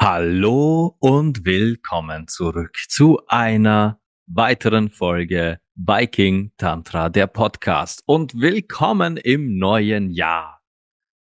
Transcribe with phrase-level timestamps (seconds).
[0.00, 8.04] Hallo und willkommen zurück zu einer weiteren Folge Viking Tantra, der Podcast.
[8.06, 10.62] Und willkommen im neuen Jahr.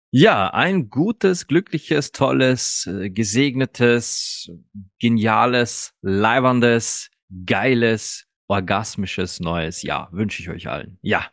[0.10, 4.50] Ja, ein gutes, glückliches, tolles, äh, gesegnetes,
[4.98, 7.12] geniales, leibendes,
[7.46, 10.98] geiles, orgasmisches neues Jahr wünsche ich euch allen.
[11.04, 11.28] Ja,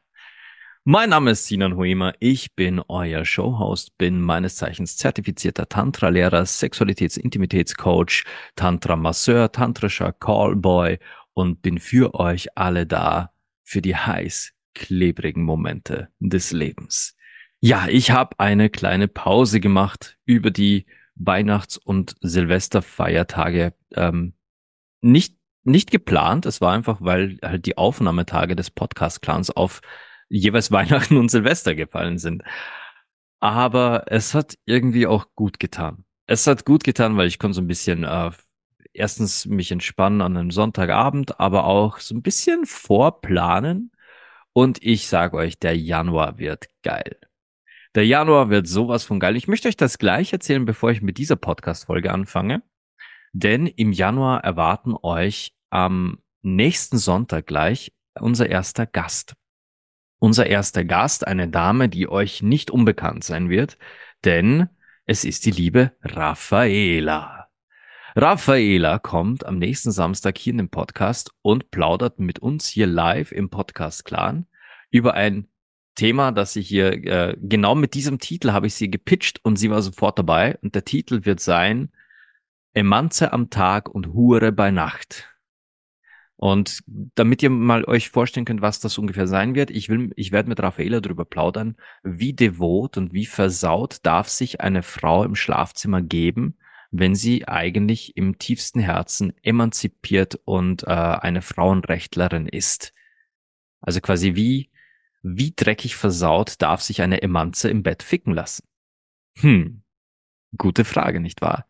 [0.85, 8.25] mein Name ist Sinan Huema, ich bin euer Showhost, bin meines Zeichens zertifizierter Tantra-Lehrer, Sexualitäts-Intimitätscoach,
[8.55, 10.99] Tantra-Masseur, tantrischer Callboy
[11.37, 13.31] und bin für euch alle da
[13.63, 17.15] für die heiß klebrigen Momente des Lebens.
[17.61, 23.75] Ja, ich habe eine kleine Pause gemacht über die Weihnachts- und Silvesterfeiertage.
[23.95, 24.35] Ähm,
[25.03, 29.81] nicht nicht geplant, es war einfach, weil halt die Aufnahmetage des Podcast-Clans auf
[30.29, 32.45] jeweils Weihnachten und Silvester gefallen sind.
[33.41, 36.05] Aber es hat irgendwie auch gut getan.
[36.27, 38.31] Es hat gut getan, weil ich konnte so ein bisschen äh,
[38.97, 43.93] erstens mich entspannen an einem Sonntagabend, aber auch so ein bisschen vorplanen.
[44.53, 47.19] Und ich sage euch, der Januar wird geil.
[47.95, 49.37] Der Januar wird sowas von geil.
[49.37, 52.63] Ich möchte euch das gleich erzählen, bevor ich mit dieser Podcast-Folge anfange.
[53.33, 59.35] Denn im Januar erwarten euch am nächsten Sonntag gleich unser erster Gast.
[60.19, 63.77] Unser erster Gast, eine Dame, die euch nicht unbekannt sein wird,
[64.25, 64.69] denn
[65.05, 67.36] es ist die liebe Raffaela.
[68.19, 73.31] Raffaela kommt am nächsten Samstag hier in den Podcast und plaudert mit uns hier live
[73.31, 74.47] im Podcast Clan
[74.91, 75.49] über ein
[75.97, 79.69] Thema, das sie hier äh, genau mit diesem Titel habe ich sie gepitcht und sie
[79.69, 81.91] war sofort dabei und der Titel wird sein
[82.73, 85.29] Emanze am Tag und Hure bei Nacht.
[86.37, 90.33] Und damit ihr mal euch vorstellen könnt, was das ungefähr sein wird, ich will, ich
[90.33, 95.35] werde mit Raffaela darüber plaudern, wie devot und wie versaut darf sich eine Frau im
[95.35, 96.57] Schlafzimmer geben,
[96.91, 102.93] wenn sie eigentlich im tiefsten Herzen emanzipiert und äh, eine Frauenrechtlerin ist.
[103.81, 104.71] Also quasi wie,
[105.23, 108.67] wie dreckig versaut darf sich eine Emanze im Bett ficken lassen?
[109.39, 109.83] Hm,
[110.57, 111.67] gute Frage, nicht wahr?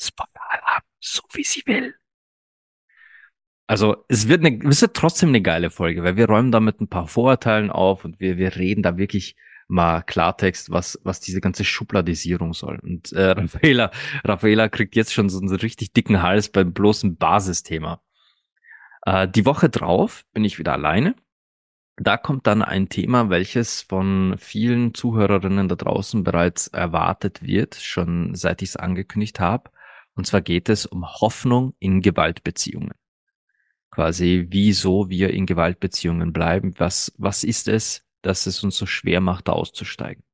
[0.00, 1.94] Spoiler-Alarm, so wie sie will.
[3.66, 6.88] Also es wird, eine, es wird trotzdem eine geile Folge, weil wir räumen damit ein
[6.88, 9.36] paar Vorurteilen auf und wir, wir reden da wirklich
[9.68, 12.78] mal Klartext, was, was diese ganze Schubladisierung soll.
[12.80, 13.90] Und äh, Raffaela,
[14.24, 18.00] Raffaela kriegt jetzt schon so einen richtig dicken Hals beim bloßen Basisthema.
[19.02, 21.14] Äh, die Woche drauf bin ich wieder alleine.
[21.96, 28.34] Da kommt dann ein Thema, welches von vielen Zuhörerinnen da draußen bereits erwartet wird, schon
[28.34, 29.70] seit ich es angekündigt habe.
[30.16, 32.94] Und zwar geht es um Hoffnung in Gewaltbeziehungen
[33.94, 36.74] quasi, wieso wir in Gewaltbeziehungen bleiben.
[36.78, 40.24] Was, was ist es, dass es uns so schwer macht, da auszusteigen?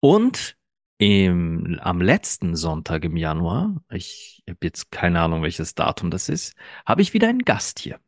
[0.00, 0.56] Und
[0.98, 6.54] im, am letzten Sonntag im Januar, ich habe jetzt keine Ahnung, welches Datum das ist,
[6.86, 8.00] habe ich wieder einen Gast hier.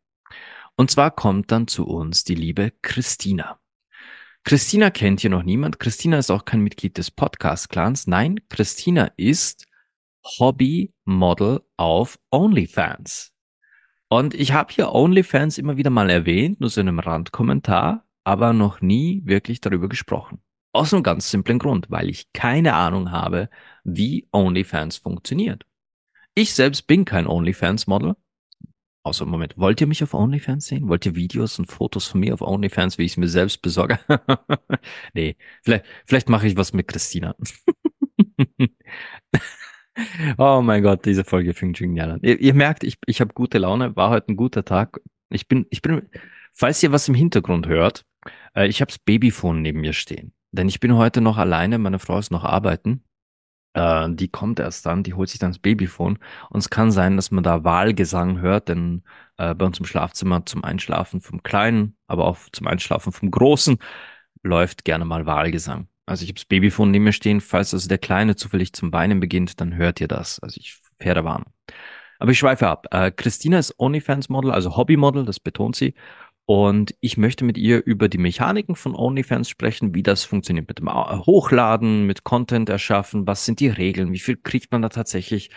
[0.76, 3.58] Und zwar kommt dann zu uns die liebe Christina.
[4.44, 5.78] Christina kennt hier noch niemand.
[5.78, 8.08] Christina ist auch kein Mitglied des Podcast-Clans.
[8.08, 9.66] Nein, Christina ist
[10.24, 13.31] Hobby-Model auf OnlyFans.
[14.12, 18.52] Und ich habe hier OnlyFans immer wieder mal erwähnt, nur so in einem Randkommentar, aber
[18.52, 20.42] noch nie wirklich darüber gesprochen.
[20.74, 23.48] Aus einem ganz simplen Grund, weil ich keine Ahnung habe,
[23.84, 25.64] wie OnlyFans funktioniert.
[26.34, 28.14] Ich selbst bin kein OnlyFans-Model.
[29.02, 30.90] Außer Moment, wollt ihr mich auf OnlyFans sehen?
[30.90, 33.98] Wollt ihr Videos und Fotos von mir auf OnlyFans, wie ich es mir selbst besorge?
[35.14, 37.34] nee, vielleicht, vielleicht mache ich was mit Christina.
[40.38, 42.20] Oh mein Gott, diese Folge fängt schon genial an.
[42.22, 45.00] Ihr, ihr merkt, ich, ich habe gute Laune, war heute ein guter Tag.
[45.30, 46.08] Ich bin, ich bin,
[46.52, 48.04] falls ihr was im Hintergrund hört,
[48.54, 50.32] äh, ich habe das Babyphone neben mir stehen.
[50.52, 53.04] Denn ich bin heute noch alleine, meine Frau ist noch arbeiten.
[53.74, 56.18] Äh, die kommt erst dann, die holt sich dann das Babyphone.
[56.50, 59.02] Und es kann sein, dass man da Wahlgesang hört, denn
[59.38, 63.78] äh, bei uns im Schlafzimmer zum Einschlafen vom Kleinen, aber auch zum Einschlafen vom Großen
[64.42, 65.88] läuft gerne mal Wahlgesang.
[66.06, 67.40] Also ich habe das Babyphone neben mir stehen.
[67.40, 70.40] Falls also der Kleine zufällig zum Weinen beginnt, dann hört ihr das.
[70.40, 71.46] Also ich Pferde warnen.
[72.18, 72.86] Aber ich schweife ab.
[72.92, 75.94] Äh, Christina ist OnlyFans-Model, also Hobby-Model, das betont sie.
[76.44, 80.78] Und ich möchte mit ihr über die Mechaniken von OnlyFans sprechen, wie das funktioniert mit
[80.78, 85.50] dem Hochladen, mit Content erschaffen, was sind die Regeln, wie viel kriegt man da tatsächlich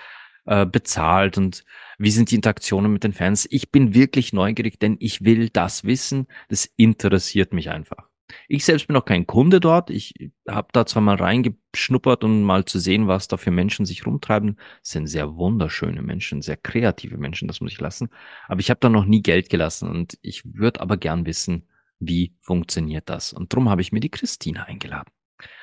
[0.45, 1.63] äh, bezahlt und
[1.97, 3.47] wie sind die Interaktionen mit den Fans?
[3.49, 6.27] Ich bin wirklich neugierig, denn ich will das wissen.
[6.49, 8.09] Das interessiert mich einfach.
[8.47, 9.89] Ich selbst bin auch kein Kunde dort.
[9.89, 10.13] Ich
[10.47, 14.57] habe da zwar mal reingeschnuppert, um mal zu sehen, was da für Menschen sich rumtreiben.
[14.81, 18.09] Das sind sehr wunderschöne Menschen, sehr kreative Menschen, das muss ich lassen.
[18.47, 21.67] Aber ich habe da noch nie Geld gelassen und ich würde aber gern wissen,
[21.99, 23.33] wie funktioniert das.
[23.33, 25.09] Und darum habe ich mir die Christina eingeladen.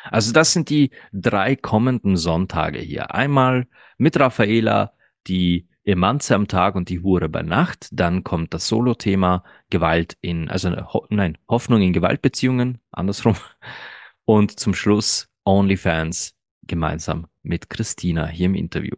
[0.05, 3.15] Also das sind die drei kommenden Sonntage hier.
[3.15, 3.67] Einmal
[3.97, 4.95] mit Raffaela,
[5.27, 7.89] die Emanze am Tag und die Hure bei Nacht.
[7.93, 13.37] Dann kommt das Solo-Thema Gewalt in, also ho nein, Hoffnung in Gewaltbeziehungen, andersrum.
[14.25, 18.95] Und zum Schluss OnlyFans gemeinsam mit Christina hier im Interview.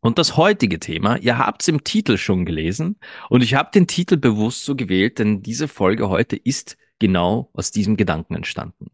[0.00, 2.98] Und das heutige Thema, ihr habt es im Titel schon gelesen
[3.30, 7.70] und ich habe den Titel bewusst so gewählt, denn diese Folge heute ist genau aus
[7.70, 8.90] diesem Gedanken entstanden.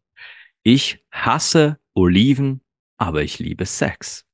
[0.62, 2.60] Ich hasse Oliven,
[2.96, 4.26] aber ich liebe Sex.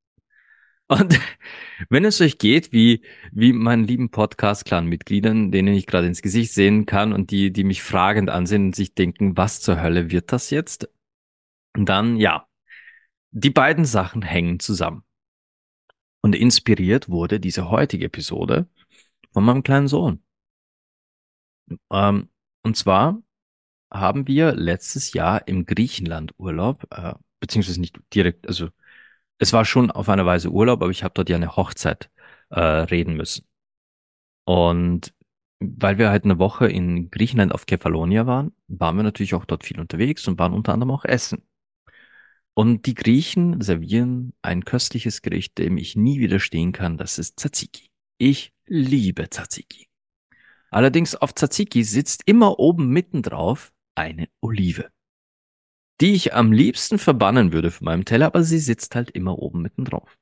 [0.89, 1.19] Und
[1.91, 3.03] wenn es euch geht, wie,
[3.33, 7.83] wie meinen lieben Podcast-Clan-Mitgliedern, denen ich gerade ins Gesicht sehen kann und die, die mich
[7.83, 10.89] fragend ansehen und sich denken, was zur Hölle wird das jetzt?
[11.85, 12.49] dann, ja,
[13.31, 15.05] die beiden Sachen hängen zusammen.
[16.23, 18.67] Und inspiriert wurde diese heutige Episode
[19.33, 20.23] von meinem kleinen Sohn.
[21.91, 22.31] Ähm,
[22.63, 23.23] und zwar
[23.93, 28.71] haben wir letztes Jahr im Griechenland Urlaub, äh, beziehungsweise nicht direkt, also
[29.39, 32.11] es war schon auf eine Weise Urlaub, aber ich habe dort ja eine Hochzeit
[32.51, 33.47] äh, reden müssen.
[34.45, 35.15] Und
[35.61, 39.65] weil wir halt eine Woche in Griechenland auf Kefalonia waren, waren wir natürlich auch dort
[39.65, 41.43] viel unterwegs und waren unter anderem auch essen.
[42.55, 47.91] Und die Griechen servieren ein köstliches Gericht, dem ich nie widerstehen kann, das ist Tzatziki.
[48.19, 49.89] Ich liebe Tzatziki.
[50.71, 54.91] Allerdings auf Tzatziki sitzt immer oben mittendrauf eine Olive
[56.01, 59.63] die ich am liebsten verbannen würde von meinem Teller, aber sie sitzt halt immer oben
[59.63, 60.19] mitten drauf.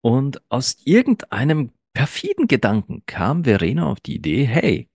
[0.00, 4.88] Und aus irgendeinem perfiden Gedanken kam Verena auf die Idee, hey,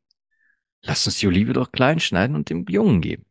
[0.81, 3.25] lass uns die Olive doch klein schneiden und dem Jungen geben.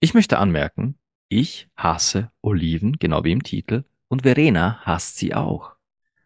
[0.00, 0.98] Ich möchte anmerken,
[1.28, 5.74] ich hasse Oliven, genau wie im Titel, und Verena hasst sie auch.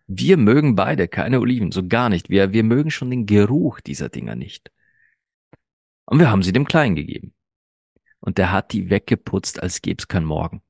[0.07, 2.31] Wir mögen beide keine Oliven, so gar nicht.
[2.31, 4.73] Wir, wir mögen schon den Geruch dieser Dinger nicht.
[6.07, 7.35] Und wir haben sie dem Kleinen gegeben.
[8.21, 10.63] Und der hat die weggeputzt, als gäb's kein Morgen.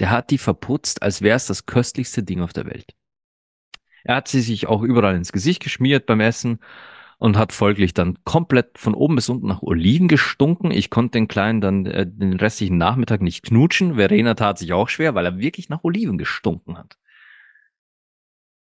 [0.00, 2.94] Der hat die verputzt, als wär's das köstlichste Ding auf der Welt.
[4.04, 6.58] Er hat sie sich auch überall ins Gesicht geschmiert beim Essen
[7.18, 10.72] und hat folglich dann komplett von oben bis unten nach Oliven gestunken.
[10.72, 13.94] Ich konnte den Kleinen dann äh, den restlichen Nachmittag nicht knutschen.
[13.94, 16.98] Verena tat sich auch schwer, weil er wirklich nach Oliven gestunken hat.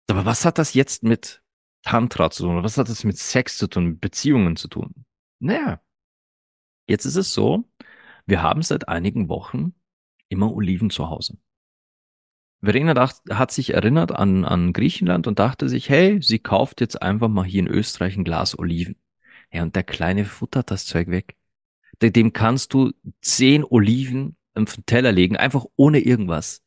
[0.08, 1.42] Aber was hat das jetzt mit
[1.82, 2.62] Tantra zu tun?
[2.62, 5.04] Was hat das mit Sex zu tun, mit Beziehungen zu tun?
[5.40, 5.80] Naja,
[6.86, 7.64] jetzt ist es so,
[8.26, 9.74] wir haben seit einigen Wochen
[10.28, 11.38] immer Oliven zu Hause.
[12.62, 17.00] Verena dacht, hat sich erinnert an, an Griechenland und dachte sich, hey, sie kauft jetzt
[17.02, 18.96] einfach mal hier in Österreich ein Glas Oliven.
[19.52, 21.36] Ja, und der Kleine futtert das Zeug weg.
[22.00, 26.62] Dem kannst du zehn Oliven auf den Teller legen, einfach ohne irgendwas.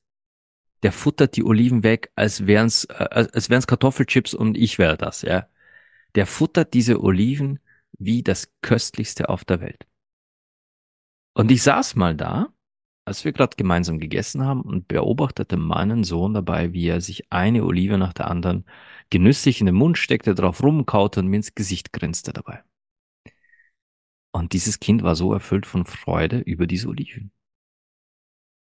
[0.84, 5.24] Der futtert die Oliven weg, als wären's, äh, als wären's Kartoffelchips und ich wäre das,
[5.24, 5.48] ja.
[6.16, 7.60] Der futtert diese Oliven
[7.98, 9.87] wie das köstlichste auf der Welt.
[11.38, 12.52] Und ich saß mal da,
[13.06, 17.64] als wir gerade gemeinsam gegessen haben und beobachtete meinen Sohn dabei, wie er sich eine
[17.64, 18.66] Olive nach der anderen
[19.12, 22.64] genüsslich in den Mund steckte, drauf rumkaute und mir ins Gesicht grinste dabei.
[24.32, 27.32] Und dieses Kind war so erfüllt von Freude über diese Oliven.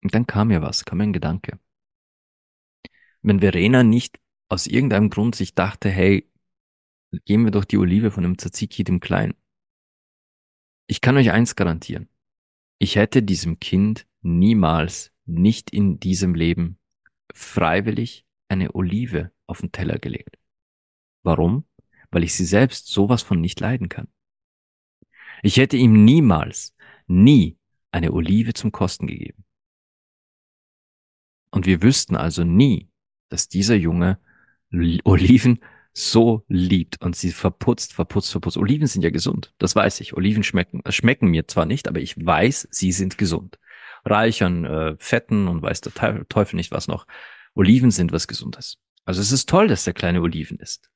[0.02, 1.58] Und dann kam mir was, kam mir ein Gedanke.
[3.22, 6.30] Wenn Verena nicht aus irgendeinem Grund sich dachte, hey,
[7.24, 9.32] geben wir doch die Olive von dem Tzatziki dem Kleinen.
[10.86, 12.09] Ich kann euch eins garantieren.
[12.82, 16.78] Ich hätte diesem Kind niemals, nicht in diesem Leben,
[17.34, 20.38] freiwillig eine Olive auf den Teller gelegt.
[21.22, 21.68] Warum?
[22.10, 24.08] Weil ich sie selbst sowas von nicht leiden kann.
[25.42, 26.74] Ich hätte ihm niemals,
[27.06, 27.58] nie
[27.92, 29.44] eine Olive zum Kosten gegeben.
[31.50, 32.88] Und wir wüssten also nie,
[33.28, 34.18] dass dieser Junge
[35.04, 35.60] Oliven
[35.92, 38.56] so liebt und sie verputzt, verputzt, verputzt.
[38.56, 40.14] Oliven sind ja gesund, das weiß ich.
[40.14, 43.58] Oliven schmecken, äh, schmecken mir zwar nicht, aber ich weiß, sie sind gesund.
[44.04, 47.06] Reich an äh, Fetten und weiß der Teufel nicht was noch.
[47.54, 48.78] Oliven sind was Gesundes.
[49.04, 50.90] Also es ist toll, dass der kleine Oliven ist.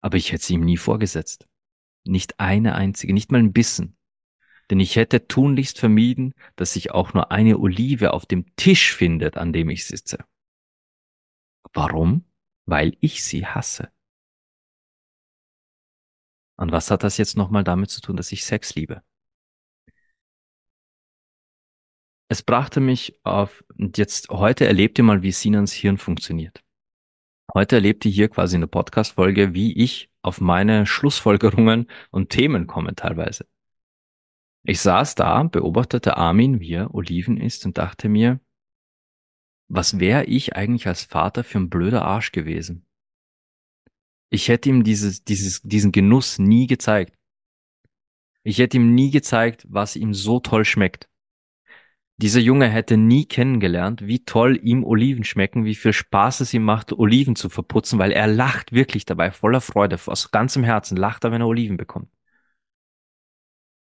[0.00, 1.46] Aber ich hätte sie ihm nie vorgesetzt.
[2.04, 3.96] Nicht eine einzige, nicht mal ein Bissen.
[4.70, 9.36] Denn ich hätte tunlichst vermieden, dass sich auch nur eine Olive auf dem Tisch findet,
[9.36, 10.24] an dem ich sitze.
[11.72, 12.24] Warum?
[12.70, 13.90] Weil ich sie hasse.
[16.56, 19.02] Und was hat das jetzt nochmal damit zu tun, dass ich Sex liebe?
[22.28, 26.62] Es brachte mich auf, und jetzt heute erlebt ihr mal, wie Sinans Hirn funktioniert.
[27.54, 32.94] Heute erlebt ihr hier quasi eine Podcast-Folge, wie ich auf meine Schlussfolgerungen und Themen komme
[32.94, 33.46] teilweise.
[34.62, 38.38] Ich saß da, beobachtete Armin, wie er Oliven isst und dachte mir,
[39.70, 42.86] was wäre ich eigentlich als Vater für ein blöder Arsch gewesen?
[44.28, 47.16] Ich hätte ihm dieses, dieses, diesen Genuss nie gezeigt.
[48.42, 51.08] Ich hätte ihm nie gezeigt, was ihm so toll schmeckt.
[52.16, 56.64] Dieser Junge hätte nie kennengelernt, wie toll ihm Oliven schmecken, wie viel Spaß es ihm
[56.64, 61.24] macht, Oliven zu verputzen, weil er lacht wirklich dabei, voller Freude, aus ganzem Herzen lacht
[61.24, 62.10] er, wenn er Oliven bekommt.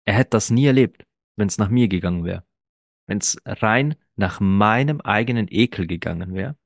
[0.04, 1.04] Er hätte das nie erlebt,
[1.36, 2.44] wenn es nach mir gegangen wäre.
[3.12, 6.56] Wenn es rein nach meinem eigenen Ekel gegangen wäre,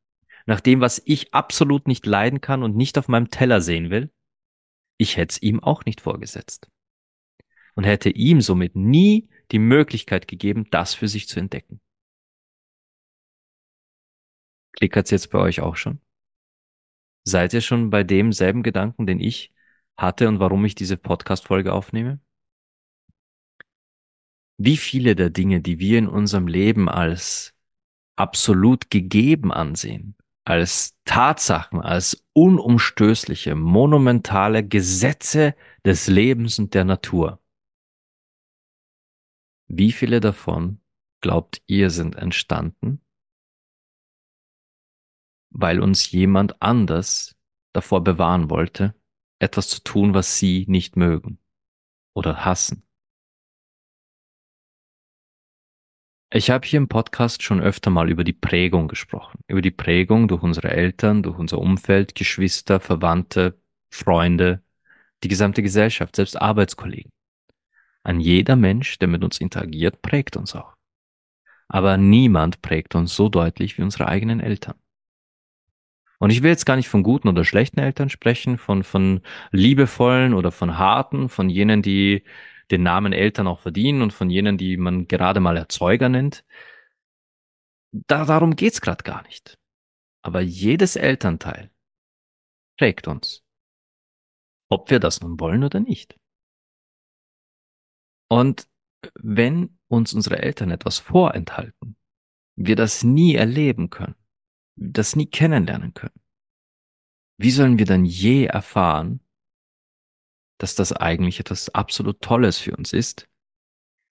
[0.47, 4.13] nach dem, was ich absolut nicht leiden kann und nicht auf meinem Teller sehen will,
[4.97, 6.71] ich hätte es ihm auch nicht vorgesetzt.
[7.75, 11.81] Und hätte ihm somit nie die Möglichkeit gegeben, das für sich zu entdecken.
[14.71, 16.01] Klickert's jetzt bei euch auch schon?
[17.25, 19.53] Seid ihr schon bei demselben Gedanken, den ich
[19.97, 22.21] hatte und warum ich diese Podcast-Folge aufnehme?
[24.59, 27.55] Wie viele der Dinge, die wir in unserem Leben als
[28.17, 37.43] absolut gegeben ansehen, als Tatsachen, als unumstößliche, monumentale Gesetze des Lebens und der Natur.
[39.69, 40.81] Wie viele davon
[41.21, 43.05] glaubt ihr sind entstanden,
[45.51, 47.37] weil uns jemand anders
[47.73, 48.95] davor bewahren wollte,
[49.41, 51.41] etwas zu tun, was sie nicht mögen
[52.15, 52.86] oder hassen?
[56.31, 60.27] Ich habe hier im Podcast schon öfter mal über die Prägung gesprochen, über die Prägung
[60.27, 64.63] durch unsere Eltern, durch unser Umfeld, Geschwister, Verwandte, Freunde,
[65.23, 67.13] die gesamte Gesellschaft, selbst Arbeitskollegen.
[68.03, 70.75] Ein jeder Mensch, der mit uns interagiert, prägt uns auch.
[71.69, 74.75] Aber niemand prägt uns so deutlich wie unsere eigenen Eltern.
[76.19, 79.21] Und ich will jetzt gar nicht von guten oder schlechten Eltern sprechen, von, von
[79.53, 82.25] liebevollen oder von harten, von jenen, die
[82.71, 86.45] den Namen Eltern auch verdienen und von jenen, die man gerade mal Erzeuger nennt.
[87.93, 89.59] Da, darum geht's gerade gar nicht.
[90.23, 91.71] Aber jedes Elternteil
[92.79, 93.45] prägt uns.
[94.69, 96.19] Ob wir das nun wollen oder nicht.
[98.29, 98.69] Und
[99.15, 101.97] wenn uns unsere Eltern etwas vorenthalten,
[102.57, 104.17] wir das nie erleben können,
[104.75, 106.21] das nie kennenlernen können,
[107.39, 109.21] wie sollen wir dann je erfahren,
[110.59, 113.29] dass das eigentlich etwas absolut Tolles für uns ist,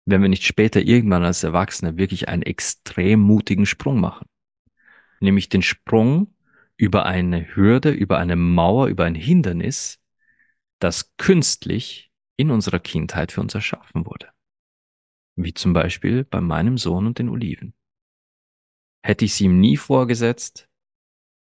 [0.05, 4.27] wenn wir nicht später irgendwann als Erwachsene wirklich einen extrem mutigen Sprung machen.
[5.19, 6.35] Nämlich den Sprung
[6.75, 10.01] über eine Hürde, über eine Mauer, über ein Hindernis,
[10.79, 14.29] das künstlich in unserer Kindheit für uns erschaffen wurde.
[15.35, 17.73] Wie zum Beispiel bei meinem Sohn und den Oliven.
[19.01, 20.67] Hätte ich sie ihm nie vorgesetzt,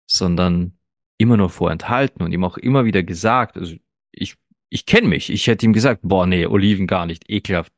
[0.07, 0.79] sondern
[1.19, 3.77] immer nur vorenthalten und ihm auch immer wieder gesagt, also
[4.11, 4.37] ich
[4.73, 5.31] ich kenne mich.
[5.31, 7.73] Ich hätte ihm gesagt, boah, nee, Oliven gar nicht, ekelhaft,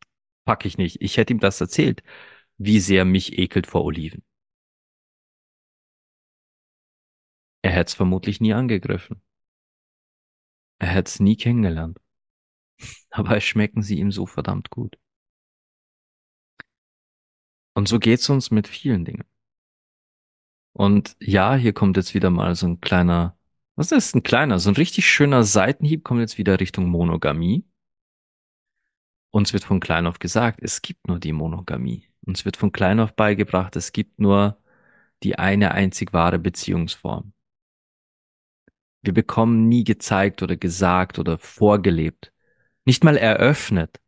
[0.44, 1.02] pack ich nicht.
[1.02, 2.02] Ich hätte ihm das erzählt,
[2.58, 4.22] wie sehr mich ekelt vor Oliven.
[7.62, 9.22] Er hätte es vermutlich nie angegriffen.
[10.78, 11.98] Er hätte es nie kennengelernt.
[13.10, 14.96] Aber schmecken sie ihm so verdammt gut.
[17.74, 19.24] Und so geht's uns mit vielen Dingen.
[20.72, 23.36] Und ja, hier kommt jetzt wieder mal so ein kleiner
[23.76, 24.58] was ist ein kleiner?
[24.58, 27.64] So ein richtig schöner Seitenhieb kommt jetzt wieder Richtung Monogamie.
[29.30, 32.08] Uns wird von klein auf gesagt, es gibt nur die Monogamie.
[32.24, 34.58] Uns wird von klein auf beigebracht, es gibt nur
[35.22, 37.32] die eine einzig wahre Beziehungsform.
[39.02, 42.32] Wir bekommen nie gezeigt oder gesagt oder vorgelebt,
[42.84, 44.00] nicht mal eröffnet,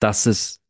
[0.00, 0.62] dass es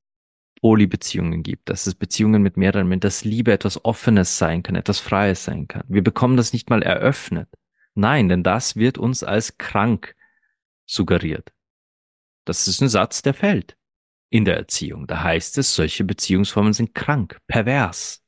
[0.61, 5.45] Polybeziehungen gibt, dass es Beziehungen mit mehreren dass Liebe etwas Offenes sein kann, etwas Freies
[5.45, 5.85] sein kann.
[5.89, 7.49] Wir bekommen das nicht mal eröffnet.
[7.99, 10.15] Nein, denn das wird uns als krank
[10.87, 11.53] suggeriert.
[12.45, 13.77] Das ist ein Satz, der fällt
[14.31, 15.09] in der Erziehung.
[15.09, 18.25] Da heißt es, solche Beziehungsformen sind krank, pervers.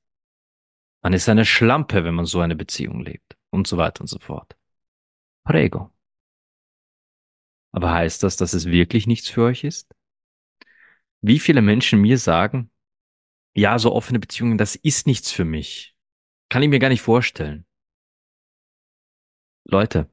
[1.02, 4.18] Man ist eine Schlampe, wenn man so eine Beziehung lebt und so weiter und so
[4.18, 4.56] fort.
[5.44, 5.92] Prego.
[7.70, 9.94] Aber heißt das, dass es wirklich nichts für euch ist?
[11.20, 12.72] Wie viele Menschen mir sagen,
[13.54, 15.94] ja, so offene Beziehungen, das ist nichts für mich.
[16.48, 17.66] Kann ich mir gar nicht vorstellen.
[19.64, 20.10] Leute,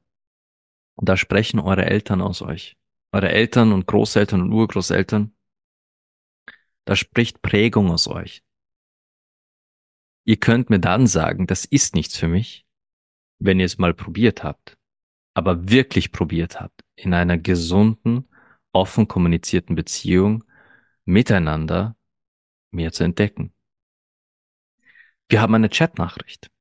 [0.97, 2.77] da sprechen eure Eltern aus euch.
[3.11, 5.33] Eure Eltern und Großeltern und Urgroßeltern.
[6.85, 8.43] Da spricht Prägung aus euch.
[10.25, 12.65] Ihr könnt mir dann sagen, das ist nichts für mich,
[13.39, 14.77] wenn ihr es mal probiert habt,
[15.33, 18.27] aber wirklich probiert habt, in einer gesunden,
[18.73, 20.43] offen kommunizierten Beziehung
[21.05, 21.95] miteinander
[22.71, 23.53] mehr zu entdecken.
[25.29, 26.51] Wir haben eine Chatnachricht.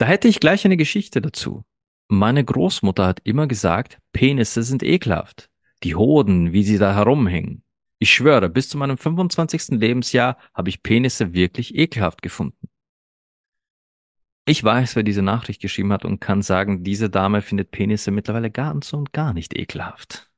[0.00, 1.62] Da hätte ich gleich eine Geschichte dazu.
[2.08, 5.50] Meine Großmutter hat immer gesagt, Penisse sind ekelhaft.
[5.82, 7.64] Die Hoden, wie sie da herumhängen.
[7.98, 9.78] Ich schwöre, bis zu meinem 25.
[9.78, 12.70] Lebensjahr habe ich Penisse wirklich ekelhaft gefunden.
[14.46, 18.50] Ich weiß, wer diese Nachricht geschrieben hat und kann sagen, diese Dame findet Penisse mittlerweile
[18.50, 20.30] ganz und gar nicht ekelhaft.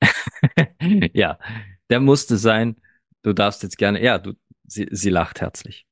[1.12, 1.38] ja,
[1.90, 2.80] der musste sein.
[3.20, 4.32] Du darfst jetzt gerne, ja, du,
[4.66, 5.86] sie, sie lacht herzlich.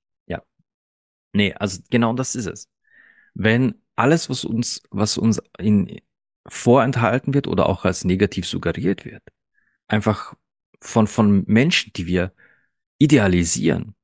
[1.33, 2.69] Nee, also genau das ist es.
[3.35, 6.01] Wenn alles, was uns, was uns in,
[6.47, 9.23] vorenthalten wird oder auch als negativ suggeriert wird,
[9.89, 10.35] einfach
[10.81, 12.33] von, von Menschen, die wir
[12.99, 13.95] idealisieren.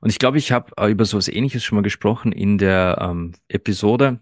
[0.00, 4.20] Und ich glaube, ich habe über sowas ähnliches schon mal gesprochen in der ähm, Episode.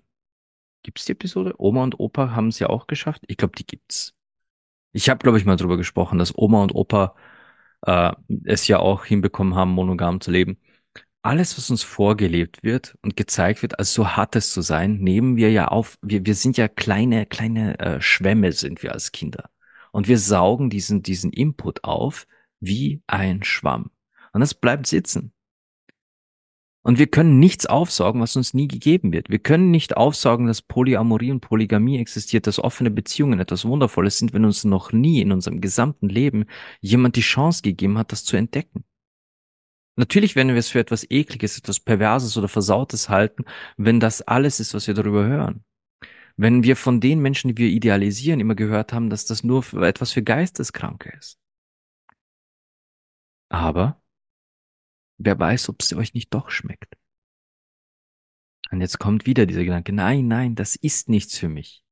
[0.83, 1.55] Gibt es die Episode?
[1.59, 3.23] Oma und Opa haben es ja auch geschafft.
[3.29, 4.15] Ich glaube, die gibt's.
[4.93, 7.15] Ich habe, glaube ich, mal drüber gesprochen, dass Oma und Opa
[7.83, 8.13] äh,
[8.45, 10.59] es ja auch hinbekommen haben, monogam zu leben.
[11.27, 15.35] Alles, was uns vorgelebt wird und gezeigt wird, als so hat es zu sein, nehmen
[15.35, 15.99] wir ja auf.
[16.01, 19.51] Wir, wir sind ja kleine, kleine äh, Schwämme, sind wir als Kinder.
[19.91, 22.29] Und wir saugen diesen, diesen Input auf
[22.61, 23.91] wie ein Schwamm.
[24.35, 25.33] Und das bleibt sitzen.
[26.83, 29.29] Und wir können nichts aufsaugen, was uns nie gegeben wird.
[29.29, 34.33] Wir können nicht aufsaugen, dass Polyamorie und Polygamie existiert, dass offene Beziehungen etwas Wundervolles sind,
[34.33, 36.45] wenn uns noch nie in unserem gesamten Leben
[36.81, 38.85] jemand die Chance gegeben hat, das zu entdecken.
[39.97, 43.45] Natürlich werden wir es für etwas Ekliges, etwas Perverses oder Versautes halten,
[43.77, 45.65] wenn das alles ist, was wir darüber hören.
[46.37, 50.13] Wenn wir von den Menschen, die wir idealisieren, immer gehört haben, dass das nur etwas
[50.13, 51.39] für Geisteskranke ist.
[53.49, 54.03] Aber
[55.19, 56.97] Wer weiß, ob es euch nicht doch schmeckt.
[58.71, 61.85] Und jetzt kommt wieder dieser Gedanke, nein, nein, das ist nichts für mich.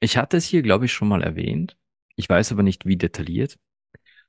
[0.00, 1.76] Ich hatte es hier, glaube ich, schon mal erwähnt.
[2.16, 3.58] Ich weiß aber nicht, wie detailliert.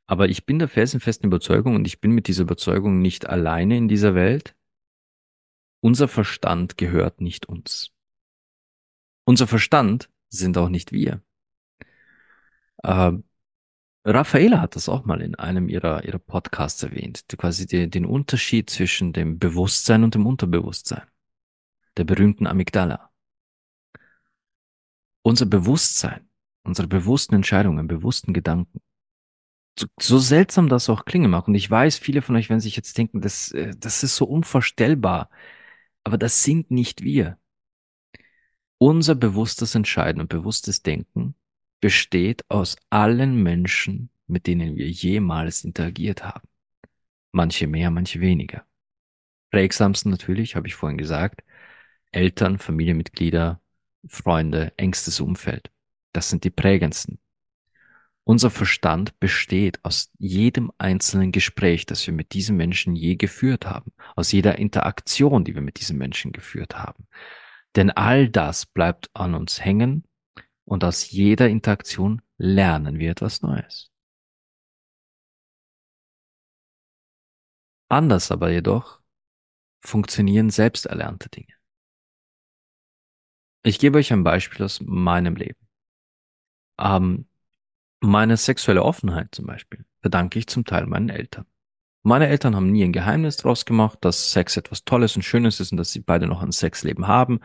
[0.06, 3.88] Aber ich bin der felsenfesten Überzeugung und ich bin mit dieser Überzeugung nicht alleine in
[3.88, 4.56] dieser Welt.
[5.80, 7.92] Unser Verstand gehört nicht uns.
[9.26, 11.22] Unser Verstand sind auch nicht wir.
[12.84, 13.14] Äh,
[14.06, 18.70] Raffaela hat das auch mal in einem ihrer, ihrer Podcasts erwähnt, quasi die, den Unterschied
[18.70, 21.04] zwischen dem Bewusstsein und dem Unterbewusstsein,
[21.96, 23.12] der berühmten Amygdala.
[25.22, 26.30] Unser Bewusstsein,
[26.64, 28.82] unsere bewussten Entscheidungen, bewussten Gedanken,
[29.78, 32.76] so, so seltsam das auch klingen mag, und ich weiß, viele von euch werden sich
[32.76, 35.30] jetzt denken, das, äh, das ist so unvorstellbar,
[36.04, 37.38] aber das sind nicht wir.
[38.78, 41.36] Unser bewusstes Entscheiden und bewusstes Denken
[41.80, 46.48] besteht aus allen Menschen, mit denen wir jemals interagiert haben.
[47.32, 48.66] Manche mehr, manche weniger.
[49.52, 51.44] Prägsamsten natürlich, habe ich vorhin gesagt,
[52.12, 53.62] Eltern, Familienmitglieder,
[54.08, 55.72] Freunde, engstes Umfeld.
[56.12, 57.20] Das sind die prägendsten.
[58.26, 63.92] Unser Verstand besteht aus jedem einzelnen Gespräch, das wir mit diesen Menschen je geführt haben,
[64.16, 67.08] aus jeder Interaktion, die wir mit diesen Menschen geführt haben.
[67.76, 70.06] Denn all das bleibt an uns hängen
[70.64, 73.92] und aus jeder Interaktion lernen wir etwas Neues.
[77.90, 79.02] Anders aber jedoch
[79.82, 81.54] funktionieren selbst erlernte Dinge.
[83.64, 85.68] Ich gebe euch ein Beispiel aus meinem Leben.
[86.80, 87.28] Ähm,
[88.04, 91.46] meine sexuelle Offenheit zum Beispiel verdanke ich zum Teil meinen Eltern.
[92.04, 95.72] Meine Eltern haben nie ein Geheimnis draus gemacht, dass Sex etwas Tolles und Schönes ist
[95.72, 97.40] und dass sie beide noch ein Sexleben haben.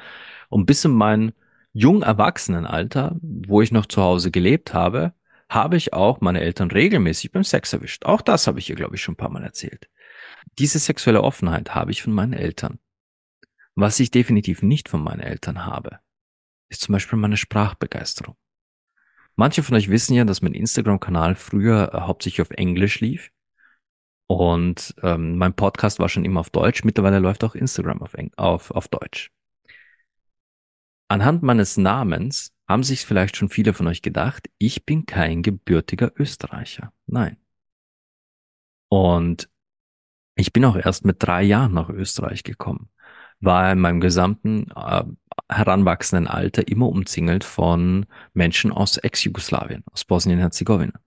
[0.49, 1.33] Und bis in mein
[1.73, 5.13] jung Erwachsenenalter, wo ich noch zu Hause gelebt habe,
[5.49, 8.05] habe ich auch meine Eltern regelmäßig beim Sex erwischt.
[8.05, 9.89] Auch das habe ich ihr, glaube ich, schon ein paar Mal erzählt.
[10.59, 12.81] Diese sexuelle Offenheit habe ich von meinen Eltern.
[13.77, 16.01] Was ich definitiv nicht von meinen Eltern habe,
[16.69, 18.37] ist zum Beispiel meine Sprachbegeisterung.
[19.39, 23.31] Manche von euch wissen ja, dass mein Instagram-Kanal früher äh, hauptsächlich auf Englisch lief.
[24.27, 26.83] Und ähm, mein Podcast war schon immer auf Deutsch.
[26.83, 29.31] Mittlerweile läuft auch Instagram auf, Eng auf, auf Deutsch.
[31.07, 36.11] Anhand meines Namens haben sich vielleicht schon viele von euch gedacht, ich bin kein gebürtiger
[36.17, 36.93] Österreicher.
[37.07, 37.37] Nein.
[38.89, 39.49] Und
[40.35, 42.91] ich bin auch erst mit drei Jahren nach Österreich gekommen,
[43.41, 45.05] war in meinem gesamten äh,
[45.49, 51.01] heranwachsenden Alter immer umzingelt von Menschen aus Ex-Jugoslawien, aus Bosnien-Herzegowina.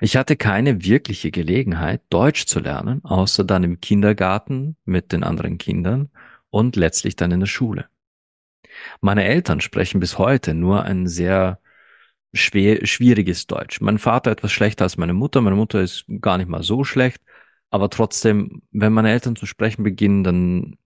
[0.00, 5.58] Ich hatte keine wirkliche Gelegenheit, Deutsch zu lernen, außer dann im Kindergarten mit den anderen
[5.58, 6.08] Kindern
[6.48, 7.86] und letztlich dann in der Schule.
[9.00, 11.60] Meine Eltern sprechen bis heute nur ein sehr
[12.32, 13.80] schwer, schwieriges Deutsch.
[13.80, 15.40] Mein Vater etwas schlechter als meine Mutter.
[15.40, 17.20] Meine Mutter ist gar nicht mal so schlecht.
[17.70, 20.76] Aber trotzdem, wenn meine Eltern zu sprechen beginnen, dann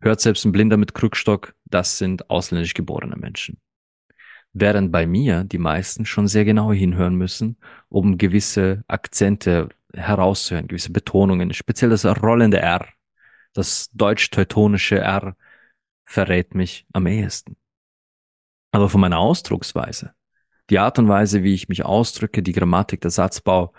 [0.00, 3.60] hört selbst ein Blinder mit Krückstock, das sind ausländisch geborene Menschen.
[4.52, 10.92] Während bei mir die meisten schon sehr genau hinhören müssen, um gewisse Akzente herauszuhören, gewisse
[10.92, 12.86] Betonungen, speziell das rollende R,
[13.52, 15.36] das deutsch-teutonische R
[16.04, 17.56] verrät mich am ehesten.
[18.70, 20.14] Aber von meiner Ausdrucksweise,
[20.70, 23.72] die Art und Weise, wie ich mich ausdrücke, die Grammatik, der Satzbau,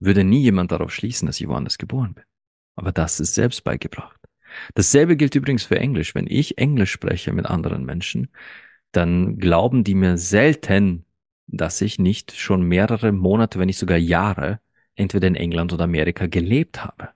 [0.00, 2.24] würde nie jemand darauf schließen, dass ich woanders geboren bin.
[2.74, 4.25] Aber das ist selbst beigebracht.
[4.74, 6.14] Dasselbe gilt übrigens für Englisch.
[6.14, 8.28] Wenn ich Englisch spreche mit anderen Menschen,
[8.92, 11.04] dann glauben die mir selten,
[11.46, 14.60] dass ich nicht schon mehrere Monate, wenn nicht sogar Jahre,
[14.94, 17.10] entweder in England oder Amerika gelebt habe.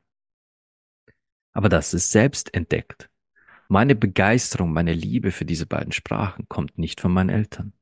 [1.52, 3.10] Aber das ist selbst entdeckt.
[3.68, 7.72] Meine Begeisterung, meine Liebe für diese beiden Sprachen kommt nicht von meinen Eltern.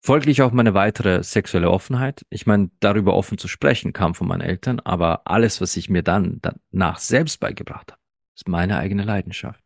[0.00, 2.24] Folglich auch meine weitere sexuelle Offenheit.
[2.30, 6.02] Ich meine, darüber offen zu sprechen kam von meinen Eltern, aber alles, was ich mir
[6.02, 7.97] dann danach selbst beigebracht habe,
[8.38, 9.62] ist meine eigene Leidenschaft.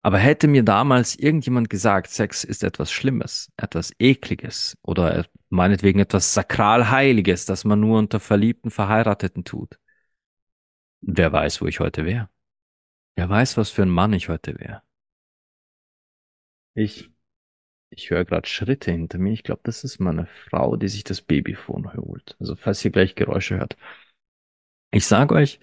[0.00, 6.32] Aber hätte mir damals irgendjemand gesagt, Sex ist etwas Schlimmes, etwas Ekliges oder meinetwegen etwas
[6.32, 9.78] sakral Heiliges, das man nur unter verliebten Verheirateten tut,
[11.02, 12.30] wer weiß, wo ich heute wäre.
[13.16, 14.82] Wer weiß, was für ein Mann ich heute wäre.
[16.74, 17.10] Ich,
[17.90, 19.32] ich höre gerade Schritte hinter mir.
[19.32, 22.36] Ich glaube, das ist meine Frau, die sich das Babyphone holt.
[22.40, 23.76] Also falls ihr gleich Geräusche hört.
[24.90, 25.60] Ich sage euch,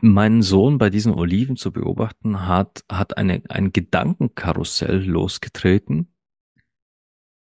[0.00, 6.14] meinen Sohn bei diesen Oliven zu beobachten, hat, hat eine, ein Gedankenkarussell losgetreten,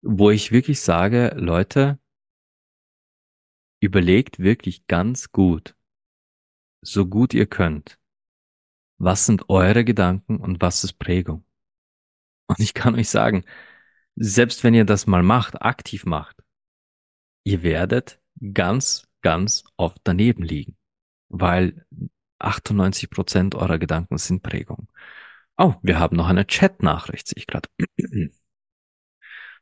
[0.03, 1.99] wo ich wirklich sage, Leute,
[3.81, 5.77] überlegt wirklich ganz gut,
[6.81, 7.99] so gut ihr könnt,
[8.99, 11.45] was sind eure Gedanken und was ist Prägung?
[12.47, 13.45] Und ich kann euch sagen,
[14.17, 16.43] selbst wenn ihr das mal macht, aktiv macht,
[17.45, 18.21] ihr werdet
[18.55, 20.78] ganz, ganz oft daneben liegen,
[21.29, 21.85] weil
[22.39, 24.89] 98 Prozent eurer Gedanken sind Prägung.
[25.57, 27.69] Oh, wir haben noch eine Chat-Nachricht, sehe ich gerade.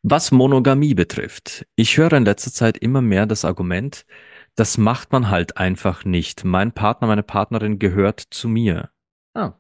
[0.03, 4.07] Was Monogamie betrifft, ich höre in letzter Zeit immer mehr das Argument,
[4.55, 6.45] das macht man halt einfach nicht.
[6.45, 8.91] Mein Partner, meine Partnerin gehört zu mir.
[9.35, 9.55] Ah.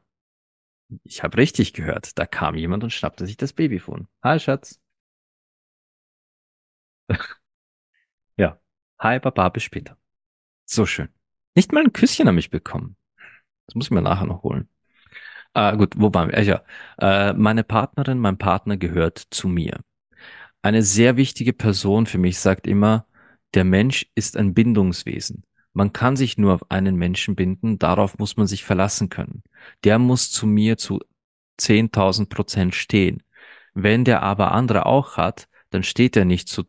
[1.05, 2.19] Ich habe richtig gehört.
[2.19, 4.09] Da kam jemand und schnappte sich das Babyphone.
[4.23, 4.81] Hi, Schatz.
[8.37, 8.61] ja.
[9.01, 9.99] Hi, Papa, bis später.
[10.64, 11.15] So schön.
[11.57, 12.97] Nicht mal ein Küsschen an mich bekommen.
[13.66, 14.69] Das muss ich mir nachher noch holen.
[15.55, 16.42] Ah, gut, wo waren wir?
[16.42, 16.62] Ja,
[16.99, 19.81] äh, meine Partnerin, mein Partner gehört zu mir.
[20.61, 23.07] Eine sehr wichtige Person für mich sagt immer,
[23.55, 25.45] der Mensch ist ein Bindungswesen.
[25.73, 29.42] Man kann sich nur auf einen Menschen binden, darauf muss man sich verlassen können.
[29.83, 31.01] Der muss zu mir zu
[31.59, 33.23] 10.000 Prozent stehen.
[33.73, 36.64] Wenn der aber andere auch hat, dann steht er nicht zu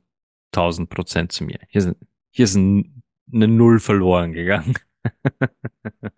[0.53, 1.59] 1000 Prozent zu mir.
[1.67, 1.97] Hier sind,
[2.31, 2.96] hier ein,
[3.31, 4.75] eine Null verloren gegangen.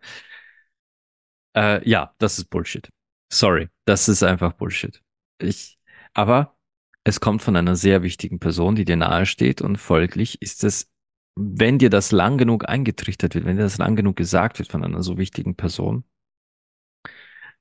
[1.56, 2.90] äh, ja, das ist Bullshit.
[3.32, 5.02] Sorry, das ist einfach Bullshit.
[5.40, 5.78] Ich,
[6.14, 6.58] aber
[7.04, 10.92] es kommt von einer sehr wichtigen Person, die dir nahe steht und folglich ist es
[11.40, 14.84] wenn dir das lang genug eingetrichtert wird, wenn dir das lang genug gesagt wird von
[14.84, 16.04] einer so wichtigen Person,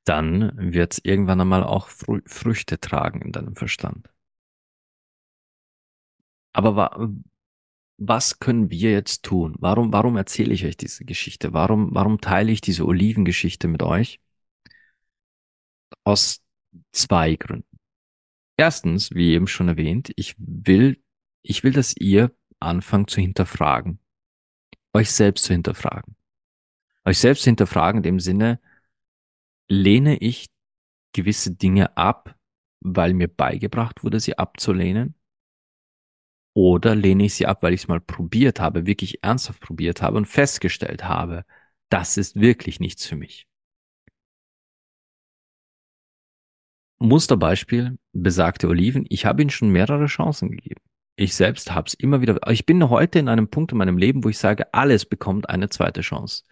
[0.05, 4.09] dann wird es irgendwann einmal auch Frü Früchte tragen in deinem Verstand.
[6.53, 7.11] Aber
[7.99, 9.57] was können wir jetzt tun?
[9.59, 11.53] Warum, warum erzähle ich euch diese Geschichte?
[11.53, 14.21] Warum, warum teile ich diese Olivengeschichte mit euch?
[16.05, 16.41] Aus
[16.93, 17.79] zwei Gründen.
[18.57, 21.03] Erstens, wie eben schon erwähnt, ich will,
[21.43, 23.99] ich will, dass ihr anfangt zu hinterfragen.
[24.93, 26.17] Euch selbst zu hinterfragen.
[27.05, 28.61] Euch selbst zu hinterfragen in dem Sinne,
[29.69, 30.51] lehne ich
[31.13, 32.37] gewisse Dinge ab,
[32.81, 35.18] weil mir beigebracht wurde, sie abzulehnen?
[36.59, 40.17] Oder lehne ich sie ab, weil ich es mal probiert habe, wirklich ernsthaft probiert habe
[40.17, 41.45] und festgestellt habe,
[41.89, 43.47] das ist wirklich nichts für mich?
[46.99, 50.81] Musterbeispiel besagte Oliven, ich habe ihnen schon mehrere Chancen gegeben.
[51.15, 52.41] Ich selbst habe es immer wieder.
[52.51, 55.69] Ich bin heute in einem Punkt in meinem Leben, wo ich sage, alles bekommt eine
[55.69, 56.43] zweite Chance.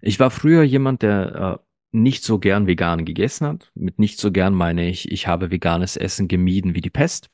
[0.00, 3.70] Ich war früher jemand, der äh, nicht so gern vegan gegessen hat.
[3.74, 7.28] Mit nicht so gern meine ich, ich habe veganes Essen gemieden wie die Pest.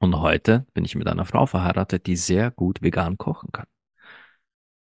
[0.00, 3.66] Und heute bin ich mit einer Frau verheiratet, die sehr gut vegan kochen kann.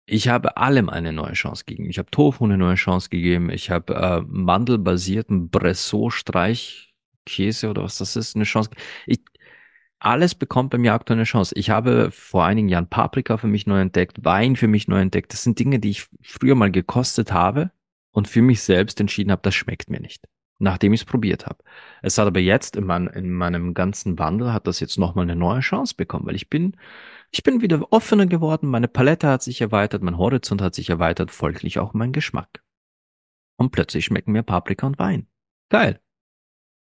[0.07, 1.89] Ich habe allem eine neue Chance gegeben.
[1.89, 3.51] Ich habe Tofu eine neue Chance gegeben.
[3.51, 8.71] Ich habe äh, mandelbasierten Bressot-Streichkäse oder was das ist, eine Chance.
[9.07, 9.21] Ich,
[10.01, 11.55] alles bekommt bei mir aktuell eine Chance.
[11.57, 15.33] Ich habe vor einigen Jahren Paprika für mich neu entdeckt, Wein für mich neu entdeckt.
[15.33, 17.71] Das sind Dinge, die ich früher mal gekostet habe
[18.11, 20.27] und für mich selbst entschieden habe, das schmeckt mir nicht,
[20.63, 21.63] nachdem ich es probiert habe.
[22.03, 25.37] Es hat aber jetzt in, mein, in meinem ganzen Wandel hat das jetzt nochmal eine
[25.37, 26.77] neue Chance bekommen, weil ich bin,
[27.33, 31.33] ich bin wieder offener geworden, meine Palette hat sich erweitert, mein Horizont hat sich erweitert,
[31.33, 32.63] folglich auch mein Geschmack.
[33.57, 35.27] Und plötzlich schmecken mir Paprika und Wein.
[35.69, 36.01] Geil.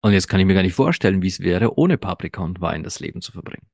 [0.03, 2.83] Und jetzt kann ich mir gar nicht vorstellen, wie es wäre, ohne Paprika und Wein
[2.83, 3.67] das Leben zu verbringen.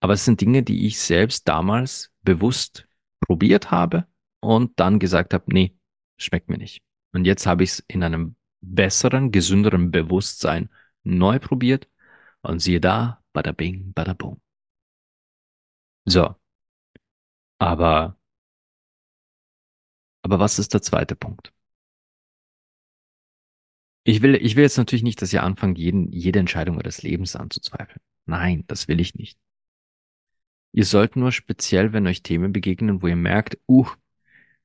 [0.00, 2.88] Aber es sind Dinge, die ich selbst damals bewusst
[3.20, 4.06] probiert habe
[4.40, 5.76] und dann gesagt habe, nee,
[6.16, 6.82] schmeckt mir nicht.
[7.12, 10.70] Und jetzt habe ich es in einem besseren, gesünderen Bewusstsein
[11.04, 11.88] neu probiert
[12.42, 14.40] und siehe da, bada bing, bada boom.
[16.06, 16.34] So.
[17.60, 18.16] Aber,
[20.22, 21.52] aber was ist der zweite Punkt?
[24.04, 27.36] Ich will, ich will jetzt natürlich nicht, dass ihr anfangt, jeden, jede Entscheidung eures Lebens
[27.36, 28.00] anzuzweifeln.
[28.24, 29.38] Nein, das will ich nicht.
[30.72, 33.86] Ihr sollt nur speziell, wenn euch Themen begegnen, wo ihr merkt, uh,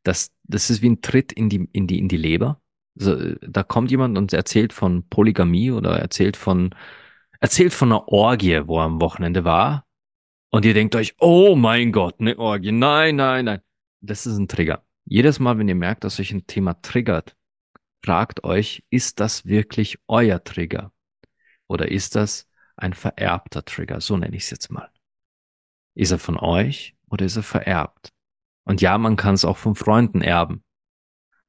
[0.03, 2.61] das, das ist wie ein Tritt in die, in die, in die Leber.
[2.99, 6.75] Also, da kommt jemand und erzählt von Polygamie oder erzählt von,
[7.39, 9.85] erzählt von einer Orgie, wo er am Wochenende war.
[10.49, 12.71] Und ihr denkt euch, oh mein Gott, eine Orgie.
[12.71, 13.61] Nein, nein, nein.
[14.01, 14.85] Das ist ein Trigger.
[15.05, 17.35] Jedes Mal, wenn ihr merkt, dass euch ein Thema triggert,
[18.03, 20.91] fragt euch, ist das wirklich euer Trigger?
[21.67, 23.99] Oder ist das ein vererbter Trigger?
[23.99, 24.91] So nenne ich es jetzt mal.
[25.95, 28.13] Ist er von euch oder ist er vererbt?
[28.63, 30.63] Und ja, man kann es auch von Freunden erben.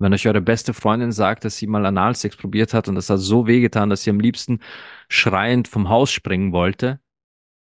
[0.04, 3.20] Wenn euch eure beste Freundin sagt, dass sie mal Analsex probiert hat und das hat
[3.20, 4.60] so wehgetan, dass sie am liebsten
[5.08, 7.00] schreiend vom Haus springen wollte,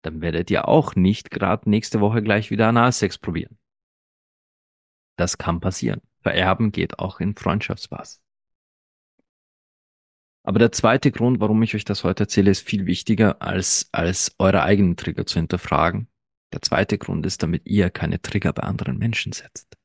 [0.01, 3.57] dann werdet ihr auch nicht gerade nächste Woche gleich wieder Analsex probieren.
[5.17, 6.01] Das kann passieren.
[6.23, 8.21] Vererben geht auch in Freundschaftsbasis.
[10.43, 14.35] Aber der zweite Grund, warum ich euch das heute erzähle, ist viel wichtiger, als, als
[14.39, 16.09] eure eigenen Trigger zu hinterfragen.
[16.51, 19.77] Der zweite Grund ist, damit ihr keine Trigger bei anderen Menschen setzt.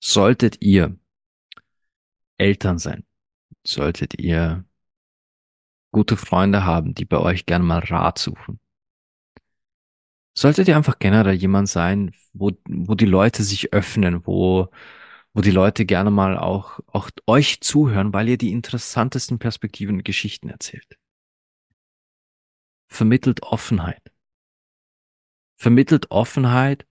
[0.00, 0.96] Solltet ihr
[2.38, 3.04] Eltern sein,
[3.66, 4.64] solltet ihr
[5.92, 8.60] gute Freunde haben, die bei euch gerne mal Rat suchen,
[10.36, 14.68] solltet ihr einfach generell jemand sein, wo, wo die Leute sich öffnen, wo,
[15.32, 20.04] wo die Leute gerne mal auch, auch euch zuhören, weil ihr die interessantesten Perspektiven und
[20.04, 20.98] Geschichten erzählt.
[22.88, 24.12] Vermittelt Offenheit.
[25.56, 26.86] Vermittelt Offenheit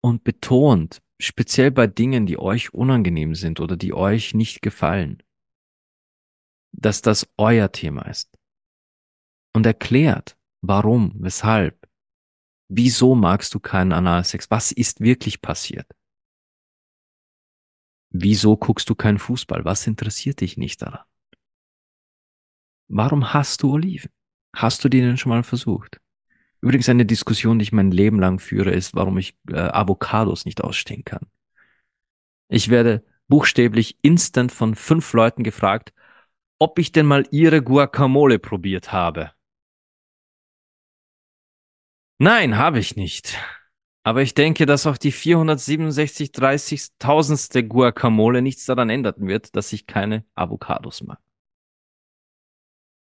[0.00, 5.22] und betont, speziell bei Dingen, die euch unangenehm sind oder die euch nicht gefallen,
[6.72, 8.38] dass das euer Thema ist.
[9.54, 11.88] Und erklärt, warum, weshalb,
[12.68, 15.90] wieso magst du keinen Analsex, was ist wirklich passiert.
[18.10, 19.64] Wieso guckst du keinen Fußball?
[19.64, 21.04] Was interessiert dich nicht daran?
[22.88, 24.10] Warum hast du Oliven?
[24.54, 26.00] Hast du die denn schon mal versucht?
[26.60, 30.62] Übrigens eine Diskussion, die ich mein Leben lang führe, ist, warum ich äh, Avocados nicht
[30.62, 31.26] ausstehen kann.
[32.48, 35.92] Ich werde buchstäblich instant von fünf Leuten gefragt,
[36.58, 39.32] ob ich denn mal ihre Guacamole probiert habe.
[42.18, 43.38] Nein, habe ich nicht.
[44.02, 47.64] Aber ich denke, dass auch die 467 30.000.
[47.64, 51.18] Guacamole nichts daran ändern wird, dass ich keine Avocados mag.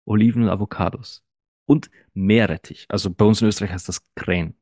[0.05, 1.26] Oliven und Avocados
[1.67, 2.87] und Meerrettich.
[2.89, 4.55] Also bei uns in Österreich heißt das Krähen.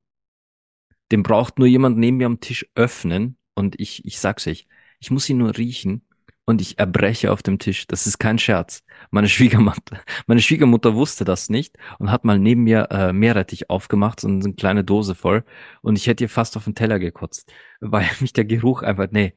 [1.11, 4.67] Den braucht nur jemand neben mir am Tisch öffnen und ich, ich sag's euch,
[4.99, 6.01] ich muss ihn nur riechen
[6.45, 7.87] und ich erbreche auf dem Tisch.
[7.87, 8.83] Das ist kein Scherz.
[9.11, 14.19] Meine Schwiegermutter, meine Schwiegermutter wusste das nicht und hat mal neben mir äh, Meerrettich aufgemacht,
[14.19, 15.45] so eine kleine Dose voll
[15.81, 19.33] und ich hätte ihr fast auf den Teller gekotzt, weil mich der Geruch einfach, nee,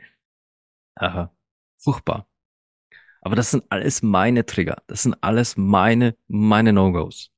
[0.97, 1.33] aha,
[1.77, 2.29] furchtbar.
[3.21, 4.83] Aber das sind alles meine Trigger.
[4.87, 7.33] Das sind alles meine, meine No-Gos.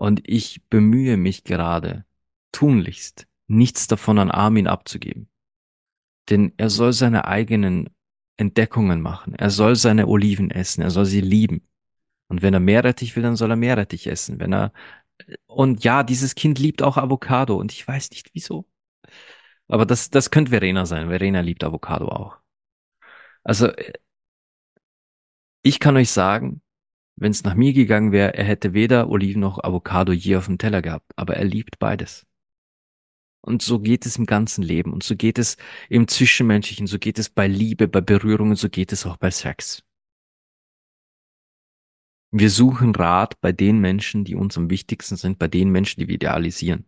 [0.00, 2.06] Und ich bemühe mich gerade,
[2.52, 5.28] tunlichst, nichts davon an Armin abzugeben.
[6.30, 7.90] Denn er soll seine eigenen
[8.38, 9.34] Entdeckungen machen.
[9.34, 10.80] Er soll seine Oliven essen.
[10.80, 11.68] Er soll sie lieben.
[12.28, 14.40] Und wenn er Meerrettich will, dann soll er Meerrettich essen.
[14.40, 14.72] Wenn er,
[15.44, 18.66] und ja, dieses Kind liebt auch Avocado und ich weiß nicht wieso.
[19.68, 21.08] Aber das, das könnte Verena sein.
[21.10, 22.38] Verena liebt Avocado auch.
[23.42, 23.92] Also, äh,
[25.60, 26.62] ich kann euch sagen,
[27.20, 30.56] wenn es nach mir gegangen wäre, er hätte weder Oliven noch Avocado je auf dem
[30.56, 32.26] Teller gehabt, aber er liebt beides.
[33.42, 35.56] Und so geht es im ganzen Leben und so geht es
[35.88, 39.82] im Zwischenmenschlichen, so geht es bei Liebe, bei Berührungen, so geht es auch bei Sex.
[42.32, 46.08] Wir suchen Rat bei den Menschen, die uns am wichtigsten sind, bei den Menschen, die
[46.08, 46.86] wir idealisieren.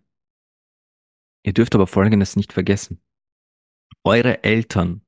[1.42, 3.02] Ihr dürft aber Folgendes nicht vergessen.
[4.04, 5.02] Eure Eltern,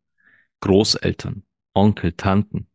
[0.61, 2.69] Großeltern, Onkel, Tanten,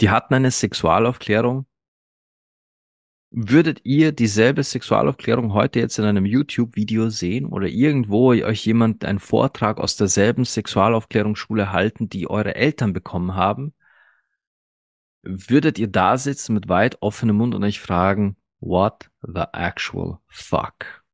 [0.00, 1.66] die hatten eine Sexualaufklärung.
[3.32, 9.20] Würdet ihr dieselbe Sexualaufklärung heute jetzt in einem YouTube-Video sehen oder irgendwo euch jemand einen
[9.20, 13.72] Vortrag aus derselben Sexualaufklärungsschule halten, die eure Eltern bekommen haben?
[15.22, 21.04] Würdet ihr da sitzen mit weit offenem Mund und euch fragen, what the actual fuck?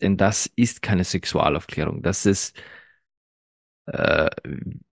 [0.00, 2.02] Denn das ist keine Sexualaufklärung.
[2.02, 2.56] Das ist,
[3.86, 4.30] äh,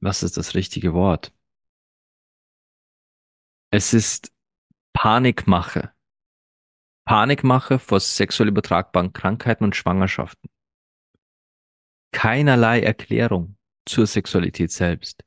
[0.00, 1.32] was ist das richtige Wort?
[3.74, 4.30] Es ist
[4.92, 5.94] Panikmache.
[7.06, 10.50] Panikmache vor sexuell übertragbaren Krankheiten und Schwangerschaften.
[12.12, 13.56] Keinerlei Erklärung
[13.86, 15.24] zur Sexualität selbst.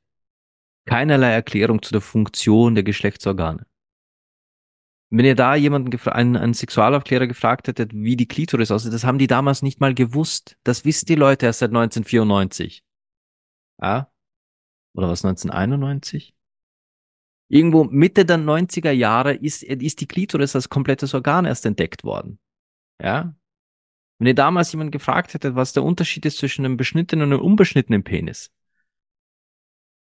[0.86, 3.66] Keinerlei Erklärung zu der Funktion der Geschlechtsorgane.
[5.10, 9.18] Wenn ihr da jemanden, einen, einen Sexualaufklärer gefragt hättet, wie die Klitoris aussieht, das haben
[9.18, 10.56] die damals nicht mal gewusst.
[10.64, 12.84] Das wissen die Leute erst seit 1994.
[13.82, 14.14] Ja?
[14.94, 16.35] Oder was, 1991?
[17.48, 22.40] Irgendwo Mitte der 90er Jahre ist, ist die Klitoris als komplettes Organ erst entdeckt worden.
[23.02, 23.36] Ja?
[24.18, 27.46] Wenn ihr damals jemand gefragt hättet, was der Unterschied ist zwischen einem beschnittenen und einem
[27.46, 28.52] unbeschnittenen Penis,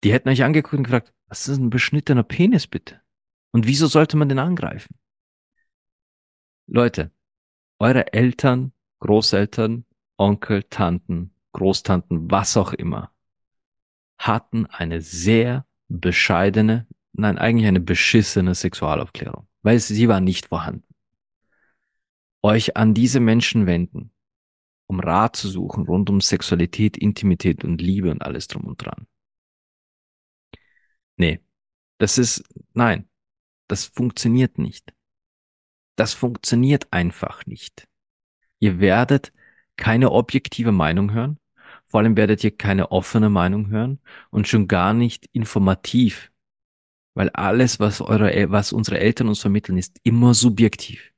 [0.04, 3.00] die hätten euch angeguckt und gefragt, was ist ein beschnittener Penis bitte?
[3.52, 4.94] Und wieso sollte man den angreifen?
[6.66, 7.10] Leute,
[7.78, 13.12] eure Eltern, Großeltern, Onkel, Tanten, Großtanten, was auch immer,
[14.18, 20.94] hatten eine sehr bescheidene, nein, eigentlich eine beschissene Sexualaufklärung, weil sie war nicht vorhanden.
[22.42, 24.12] Euch an diese Menschen wenden,
[24.86, 29.06] um Rat zu suchen rund um Sexualität, Intimität und Liebe und alles drum und dran.
[31.16, 31.40] Nee,
[31.98, 33.08] das ist, nein,
[33.68, 34.92] das funktioniert nicht.
[35.96, 37.88] Das funktioniert einfach nicht.
[38.58, 39.32] Ihr werdet
[39.76, 41.38] keine objektive Meinung hören,
[41.86, 44.00] vor allem werdet ihr keine offene Meinung hören
[44.30, 46.32] und schon gar nicht informativ
[47.14, 51.12] weil alles, was eure, was unsere Eltern uns vermitteln, ist immer subjektiv.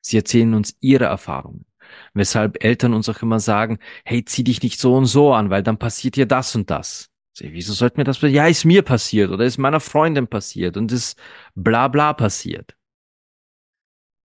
[0.00, 1.66] Sie erzählen uns ihre Erfahrungen.
[2.12, 5.62] Weshalb Eltern uns auch immer sagen, hey, zieh dich nicht so und so an, weil
[5.62, 7.10] dann passiert dir das und das.
[7.32, 8.34] So, wieso sollte mir das passieren?
[8.34, 11.18] Ja, ist mir passiert oder ist meiner Freundin passiert und ist
[11.54, 12.76] bla bla passiert.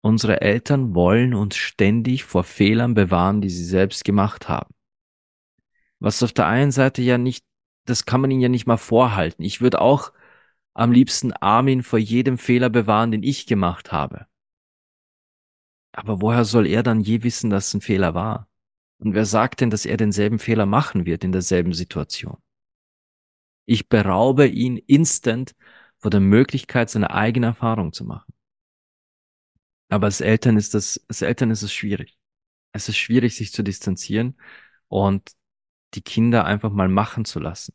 [0.02, 4.74] Unsere Eltern wollen uns ständig vor Fehlern bewahren, die sie selbst gemacht haben.
[6.00, 7.44] Was auf der einen Seite ja nicht,
[7.86, 9.44] das kann man ihnen ja nicht mal vorhalten.
[9.44, 10.12] Ich würde auch
[10.76, 14.28] am liebsten Armin vor jedem Fehler bewahren, den ich gemacht habe.
[15.94, 18.50] Aber woher soll er dann je wissen, dass es ein Fehler war?
[18.98, 22.38] Und wer sagt denn, dass er denselben Fehler machen wird in derselben Situation?
[23.66, 25.56] Ich beraube ihn instant
[25.98, 28.34] vor der Möglichkeit, seine eigene Erfahrung zu machen.
[29.88, 32.18] Aber als Eltern ist das, als Eltern ist es schwierig.
[32.74, 34.38] Es ist schwierig, sich zu distanzieren
[34.90, 35.32] und
[35.94, 37.74] die Kinder einfach mal machen zu lassen.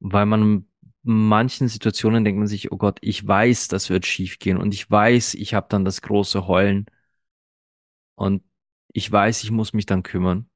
[0.00, 0.66] Weil man
[1.02, 4.90] manchen Situationen denkt man sich, oh Gott, ich weiß, das wird schief gehen und ich
[4.90, 6.86] weiß, ich habe dann das große Heulen
[8.14, 8.44] und
[8.92, 10.48] ich weiß, ich muss mich dann kümmern.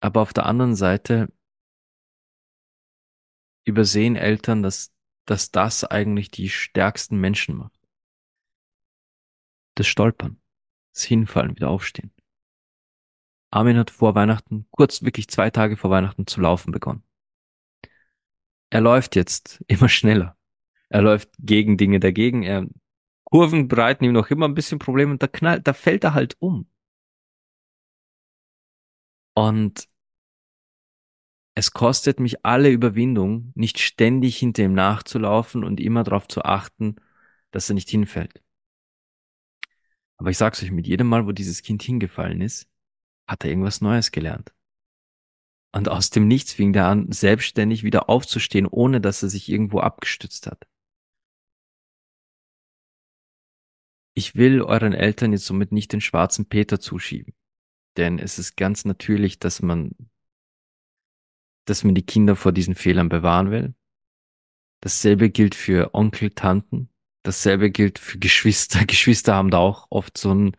[0.00, 1.32] Aber auf der anderen Seite
[3.64, 4.92] übersehen Eltern, dass,
[5.26, 7.78] dass das eigentlich die stärksten Menschen macht.
[9.76, 10.40] Das Stolpern,
[10.92, 12.12] das Hinfallen, wieder aufstehen.
[13.50, 17.04] Armin hat vor Weihnachten, kurz wirklich zwei Tage vor Weihnachten zu laufen begonnen
[18.72, 20.38] er läuft jetzt immer schneller.
[20.88, 22.42] Er läuft gegen Dinge dagegen.
[22.42, 22.66] Er,
[23.24, 26.36] Kurven bereiten ihm noch immer ein bisschen Probleme und da knallt, da fällt er halt
[26.40, 26.66] um.
[29.34, 29.88] Und
[31.54, 36.96] es kostet mich alle Überwindung, nicht ständig hinter ihm nachzulaufen und immer darauf zu achten,
[37.50, 38.42] dass er nicht hinfällt.
[40.16, 42.70] Aber ich sag's euch, mit jedem Mal, wo dieses Kind hingefallen ist,
[43.26, 44.54] hat er irgendwas Neues gelernt.
[45.74, 49.80] Und aus dem Nichts fing er an, selbstständig wieder aufzustehen, ohne dass er sich irgendwo
[49.80, 50.66] abgestützt hat.
[54.14, 57.34] Ich will euren Eltern jetzt somit nicht den schwarzen Peter zuschieben.
[57.96, 59.92] Denn es ist ganz natürlich, dass man,
[61.64, 63.74] dass man die Kinder vor diesen Fehlern bewahren will.
[64.82, 66.90] Dasselbe gilt für Onkel, Tanten.
[67.22, 68.84] Dasselbe gilt für Geschwister.
[68.86, 70.56] Geschwister haben da auch oft so einen,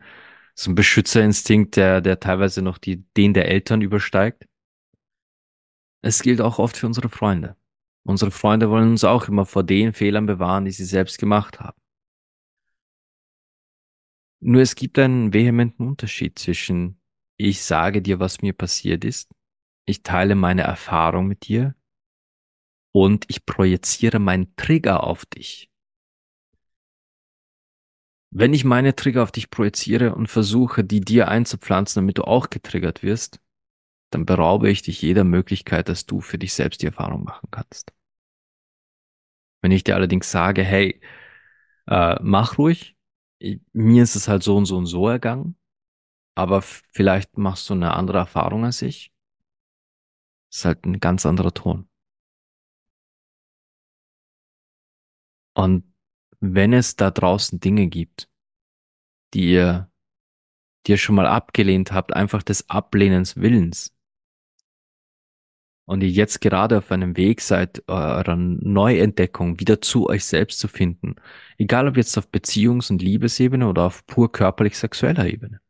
[0.56, 4.48] so einen Beschützerinstinkt, der, der teilweise noch die, den der Eltern übersteigt.
[6.04, 7.56] Es gilt auch oft für unsere Freunde.
[8.06, 11.80] Unsere Freunde wollen uns auch immer vor den Fehlern bewahren, die sie selbst gemacht haben.
[14.40, 17.00] Nur es gibt einen vehementen Unterschied zwischen
[17.38, 19.32] ich sage dir, was mir passiert ist,
[19.86, 21.74] ich teile meine Erfahrung mit dir
[22.92, 25.70] und ich projiziere meinen Trigger auf dich.
[28.30, 32.50] Wenn ich meine Trigger auf dich projiziere und versuche, die dir einzupflanzen, damit du auch
[32.50, 33.40] getriggert wirst,
[34.10, 37.92] dann beraube ich dich jeder Möglichkeit, dass du für dich selbst die Erfahrung machen kannst.
[39.62, 41.00] Wenn ich dir allerdings sage, hey,
[41.86, 42.96] äh, mach ruhig,
[43.38, 45.56] ich, mir ist es halt so und so und so ergangen,
[46.36, 49.12] aber vielleicht machst du eine andere Erfahrung als ich,
[50.52, 51.88] ist halt ein ganz anderer Ton.
[55.56, 55.94] Und
[56.40, 58.28] wenn es da draußen Dinge gibt,
[59.34, 59.90] die ihr,
[60.86, 63.93] die ihr schon mal abgelehnt habt, einfach des Ablehnens Willens,
[65.86, 70.68] und ihr jetzt gerade auf einem Weg seid, eurer Neuentdeckung wieder zu euch selbst zu
[70.68, 71.16] finden,
[71.58, 75.60] egal ob jetzt auf Beziehungs- und Liebesebene oder auf pur körperlich-sexueller Ebene.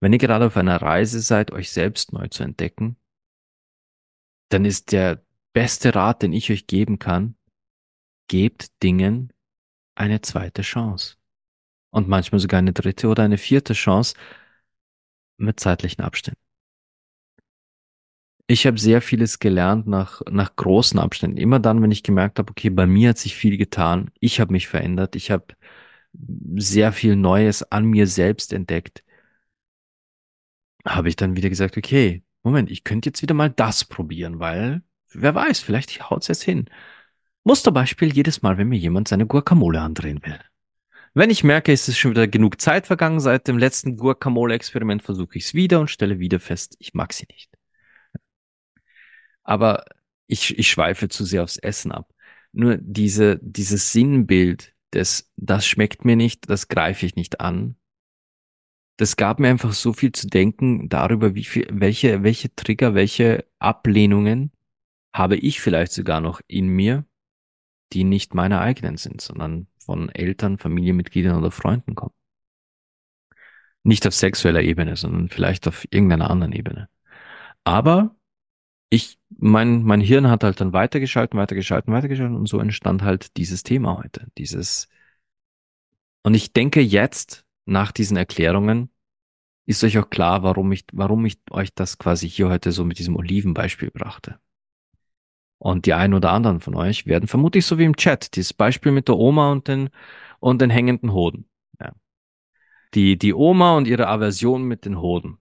[0.00, 2.96] Wenn ihr gerade auf einer Reise seid, euch selbst neu zu entdecken,
[4.48, 7.36] dann ist der beste Rat, den ich euch geben kann,
[8.28, 9.32] gebt Dingen
[9.94, 11.16] eine zweite Chance.
[11.90, 14.14] Und manchmal sogar eine dritte oder eine vierte Chance
[15.36, 16.40] mit zeitlichen Abständen.
[18.46, 21.38] Ich habe sehr vieles gelernt nach, nach großen Abständen.
[21.38, 24.52] Immer dann, wenn ich gemerkt habe, okay, bei mir hat sich viel getan, ich habe
[24.52, 25.54] mich verändert, ich habe
[26.56, 29.04] sehr viel Neues an mir selbst entdeckt,
[30.84, 34.82] habe ich dann wieder gesagt, okay, Moment, ich könnte jetzt wieder mal das probieren, weil
[35.12, 36.68] wer weiß, vielleicht haut's jetzt hin.
[37.44, 40.38] Musterbeispiel jedes Mal, wenn mir jemand seine Guacamole andrehen will.
[41.14, 45.36] Wenn ich merke, es ist schon wieder genug Zeit vergangen seit dem letzten Guacamole-Experiment, versuche
[45.36, 47.50] ich es wieder und stelle wieder fest, ich mag sie nicht.
[49.44, 49.84] Aber
[50.26, 52.12] ich, ich schweife zu sehr aufs Essen ab.
[52.52, 57.76] Nur diese, dieses Sinnbild des, das schmeckt mir nicht, das greife ich nicht an.
[58.96, 63.46] Das gab mir einfach so viel zu denken darüber, wie viel, welche, welche Trigger, welche
[63.58, 64.52] Ablehnungen
[65.12, 67.04] habe ich vielleicht sogar noch in mir,
[67.92, 72.14] die nicht meine eigenen sind, sondern von Eltern, Familienmitgliedern oder Freunden kommen.
[73.82, 76.88] Nicht auf sexueller Ebene, sondern vielleicht auf irgendeiner anderen Ebene.
[77.64, 78.16] Aber
[78.92, 83.62] ich, mein, mein Hirn hat halt dann weitergeschalten, weitergeschalten, weitergeschalten und so entstand halt dieses
[83.62, 84.26] Thema heute.
[84.36, 84.86] Dieses,
[86.22, 88.90] und ich denke jetzt, nach diesen Erklärungen,
[89.64, 92.98] ist euch auch klar, warum ich, warum ich euch das quasi hier heute so mit
[92.98, 94.38] diesem Olivenbeispiel brachte.
[95.56, 98.92] Und die einen oder anderen von euch werden vermutlich so wie im Chat, dieses Beispiel
[98.92, 99.88] mit der Oma und den,
[100.38, 101.48] und den hängenden Hoden.
[101.80, 101.94] Ja.
[102.92, 105.38] Die, die Oma und ihre Aversion mit den Hoden.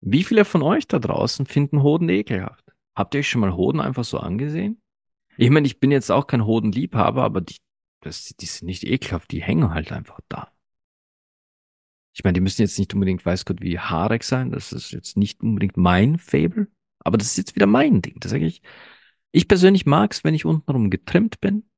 [0.00, 2.65] Wie viele von euch da draußen finden Hoden ekelhaft?
[2.96, 4.80] Habt ihr euch schon mal Hoden einfach so angesehen?
[5.36, 7.56] Ich meine, ich bin jetzt auch kein Hodenliebhaber, aber die,
[8.00, 10.50] das, die sind nicht ekelhaft, die hängen halt einfach da.
[12.14, 14.50] Ich meine, die müssen jetzt nicht unbedingt, weiß Gott, wie haarig sein.
[14.50, 16.68] Das ist jetzt nicht unbedingt mein Fable,
[17.00, 18.18] aber das ist jetzt wieder mein Ding.
[18.20, 18.62] Das sage ich.
[19.32, 21.68] Ich persönlich mag's, wenn ich untenrum getrimmt bin.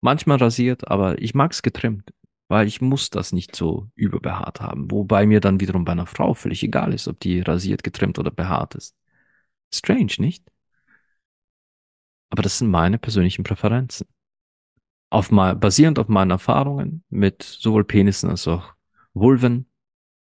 [0.00, 2.12] Manchmal rasiert, aber ich mag's getrimmt,
[2.46, 4.88] weil ich muss das nicht so überbehaart haben.
[4.92, 8.30] Wobei mir dann wiederum bei einer Frau völlig egal ist, ob die rasiert, getrimmt oder
[8.30, 8.94] behaart ist.
[9.74, 10.44] Strange, nicht?
[12.30, 14.06] Aber das sind meine persönlichen Präferenzen.
[15.10, 18.74] Auf mal, basierend auf meinen Erfahrungen mit sowohl Penissen als auch
[19.12, 19.70] Vulven,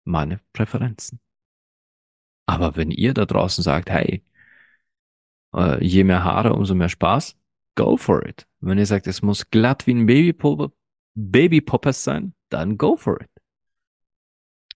[0.03, 1.19] meine Präferenzen.
[2.45, 4.23] Aber wenn ihr da draußen sagt, hey,
[5.55, 7.35] äh, je mehr Haare, umso mehr Spaß,
[7.75, 8.47] go for it.
[8.59, 10.71] Wenn ihr sagt, es muss glatt wie ein Babypopper,
[11.15, 13.29] Babypoppers sein, dann go for it.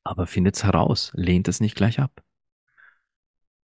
[0.04, 2.22] Aber findet's heraus, lehnt es nicht gleich ab.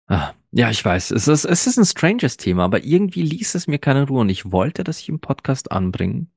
[0.08, 3.66] Ah, ja, ich weiß, es ist, es ist ein stranges Thema, aber irgendwie ließ es
[3.66, 6.32] mir keine Ruhe und ich wollte das hier im Podcast anbringen.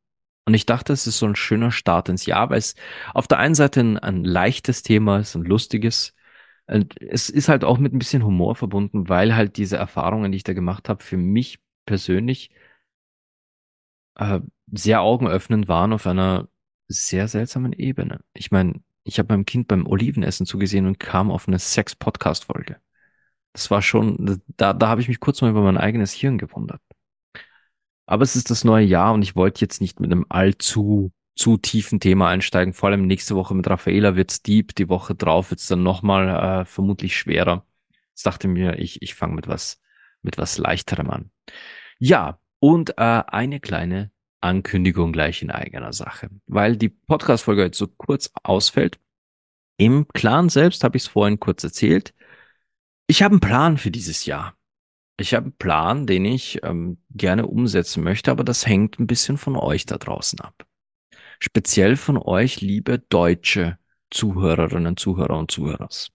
[0.45, 2.75] Und ich dachte, es ist so ein schöner Start ins Jahr, weil es
[3.13, 6.13] auf der einen Seite ein, ein leichtes Thema ist, ein lustiges.
[6.67, 10.37] Und es ist halt auch mit ein bisschen Humor verbunden, weil halt diese Erfahrungen, die
[10.37, 12.51] ich da gemacht habe, für mich persönlich
[14.15, 14.39] äh,
[14.71, 16.49] sehr augenöffnend waren auf einer
[16.87, 18.21] sehr seltsamen Ebene.
[18.33, 22.77] Ich meine, ich habe meinem Kind beim Olivenessen zugesehen und kam auf eine Sex-Podcast-Folge.
[23.53, 26.81] Das war schon, da, da habe ich mich kurz mal über mein eigenes Hirn gewundert.
[28.05, 31.57] Aber es ist das neue Jahr und ich wollte jetzt nicht mit einem allzu zu
[31.57, 32.73] tiefen Thema einsteigen.
[32.73, 36.65] Vor allem nächste Woche mit Raffaela wird's deep, die Woche drauf wird's dann nochmal äh,
[36.65, 37.65] vermutlich schwerer.
[38.09, 39.81] Jetzt dachte mir, ich, ich fange mit was,
[40.21, 41.31] mit was leichterem an.
[41.99, 47.87] Ja, und äh, eine kleine Ankündigung gleich in eigener Sache, weil die Podcast-Folge jetzt so
[47.87, 48.99] kurz ausfällt.
[49.77, 52.13] Im Clan selbst habe ich es vorhin kurz erzählt.
[53.11, 54.55] Ich habe einen Plan für dieses Jahr.
[55.19, 59.37] Ich habe einen Plan, den ich ähm, gerne umsetzen möchte, aber das hängt ein bisschen
[59.37, 60.65] von euch da draußen ab.
[61.37, 63.77] Speziell von euch, liebe deutsche
[64.11, 66.13] Zuhörerinnen, Zuhörer und Zuhörers.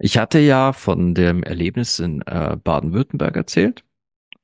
[0.00, 3.84] Ich hatte ja von dem Erlebnis in äh, Baden-Württemberg erzählt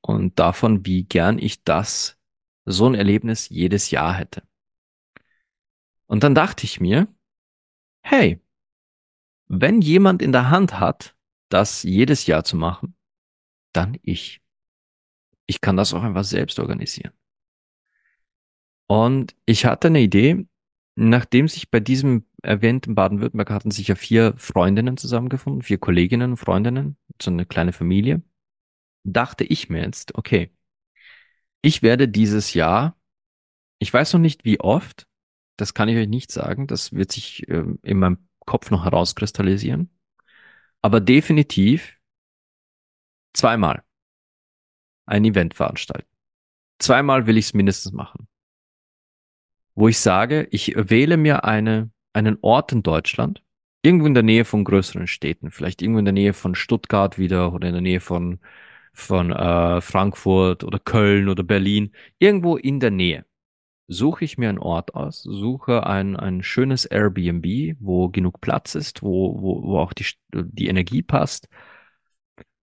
[0.01, 2.21] und davon, wie gern ich das,
[2.67, 4.45] so ein Erlebnis jedes Jahr hätte.
[6.07, 7.09] Und dann dachte ich mir,
[8.03, 8.41] hey,
[9.49, 11.17] wenn jemand in der Hand hat,
[11.49, 12.97] das jedes Jahr zu machen,
[13.73, 14.41] dann ich.
[15.47, 17.13] Ich kann das auch einfach selbst organisieren.
[18.87, 20.47] Und ich hatte eine Idee,
[20.97, 26.37] nachdem sich bei diesem in Baden-Württemberg hatten sich ja vier Freundinnen zusammengefunden, vier Kolleginnen und
[26.37, 28.23] Freundinnen, so eine kleine Familie,
[29.05, 30.51] dachte ich mir jetzt, okay,
[31.63, 32.97] ich werde dieses Jahr,
[33.81, 35.07] ich weiß noch nicht wie oft,
[35.57, 39.91] das kann ich euch nicht sagen, das wird sich äh, in meinem Kopf noch herauskristallisieren,
[40.83, 41.99] aber definitiv
[43.33, 43.83] zweimal
[45.07, 46.09] ein Event veranstalten.
[46.79, 48.29] Zweimal will ich es mindestens machen.
[49.75, 53.43] Wo ich sage, ich wähle mir eine, einen Ort in Deutschland,
[53.83, 57.53] irgendwo in der Nähe von größeren Städten, vielleicht irgendwo in der Nähe von Stuttgart wieder
[57.53, 58.41] oder in der Nähe von,
[58.93, 63.25] von äh, Frankfurt oder Köln oder Berlin, irgendwo in der Nähe.
[63.89, 69.03] Suche ich mir einen Ort aus, suche ein, ein schönes Airbnb, wo genug Platz ist,
[69.03, 71.49] wo, wo, wo auch die, die Energie passt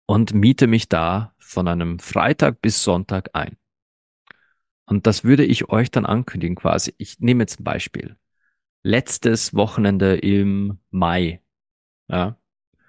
[0.07, 3.57] und miete mich da von einem Freitag bis Sonntag ein.
[4.85, 6.93] Und das würde ich euch dann ankündigen quasi.
[6.97, 8.17] Ich nehme jetzt ein Beispiel
[8.83, 11.41] letztes Wochenende im Mai,
[12.07, 12.37] ja,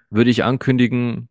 [0.09, 1.29] würde ich ankündigen,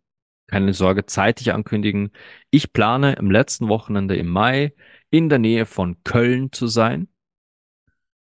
[0.53, 2.13] keine Sorge, zeitig ankündigen,
[2.51, 4.75] ich plane im letzten Wochenende im Mai
[5.11, 7.09] in der Nähe von Köln zu sein,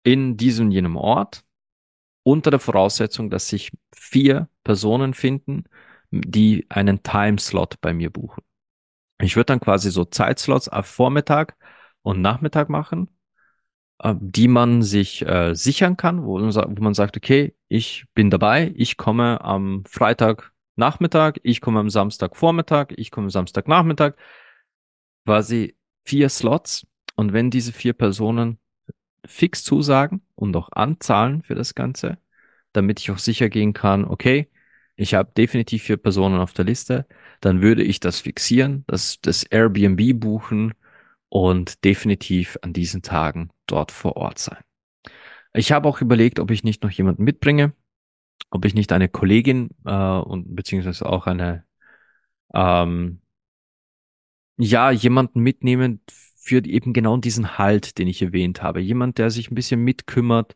[0.04, 1.44] in diesem jenem Ort,
[2.22, 5.64] unter der Voraussetzung, dass sich vier Personen finden,
[6.12, 8.44] die einen Timeslot bei mir buchen.
[9.20, 11.56] Ich würde dann quasi so Zeitslots auf Vormittag
[12.02, 13.10] und Nachmittag machen
[13.98, 18.72] äh, die man sich äh, sichern kann, wo wo man sagt, okay, ich bin dabei,
[18.76, 24.16] ich komme am Freitag Nachmittag, ich komme am Samstag Vormittag, ich komme am Samstag Nachmittag,
[25.24, 26.86] quasi vier Slots.
[27.16, 28.58] Und wenn diese vier Personen
[29.24, 32.18] fix zusagen und auch anzahlen für das Ganze,
[32.72, 34.50] damit ich auch sicher gehen kann, okay,
[34.96, 37.06] ich habe definitiv vier Personen auf der Liste,
[37.40, 40.74] dann würde ich das fixieren, das, das Airbnb buchen
[41.28, 44.62] und definitiv an diesen Tagen dort vor Ort sein.
[45.52, 47.72] Ich habe auch überlegt, ob ich nicht noch jemanden mitbringe,
[48.50, 51.64] ob ich nicht eine Kollegin äh, und beziehungsweise auch eine
[52.54, 53.20] ähm,
[54.56, 56.00] ja jemanden mitnehmen
[56.36, 58.80] für eben genau diesen Halt, den ich erwähnt habe.
[58.80, 60.54] Jemand, der sich ein bisschen mitkümmert,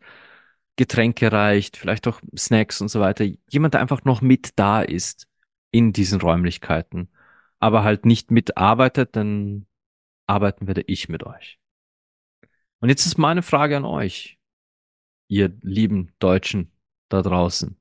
[0.76, 3.24] Getränke reicht, vielleicht auch Snacks und so weiter.
[3.48, 5.26] Jemand, der einfach noch mit da ist
[5.70, 7.10] in diesen Räumlichkeiten,
[7.58, 9.66] aber halt nicht mitarbeitet, dann
[10.26, 11.58] arbeiten werde ich mit euch.
[12.80, 14.38] Und jetzt ist meine Frage an euch,
[15.28, 16.70] ihr lieben Deutschen
[17.08, 17.76] da draußen.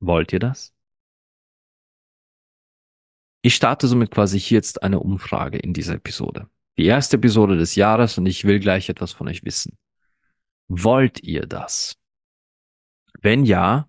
[0.00, 0.72] Wollt ihr das?
[3.42, 6.48] Ich starte somit quasi hier jetzt eine Umfrage in dieser Episode.
[6.78, 9.78] Die erste Episode des Jahres und ich will gleich etwas von euch wissen.
[10.68, 11.96] Wollt ihr das?
[13.20, 13.88] Wenn ja,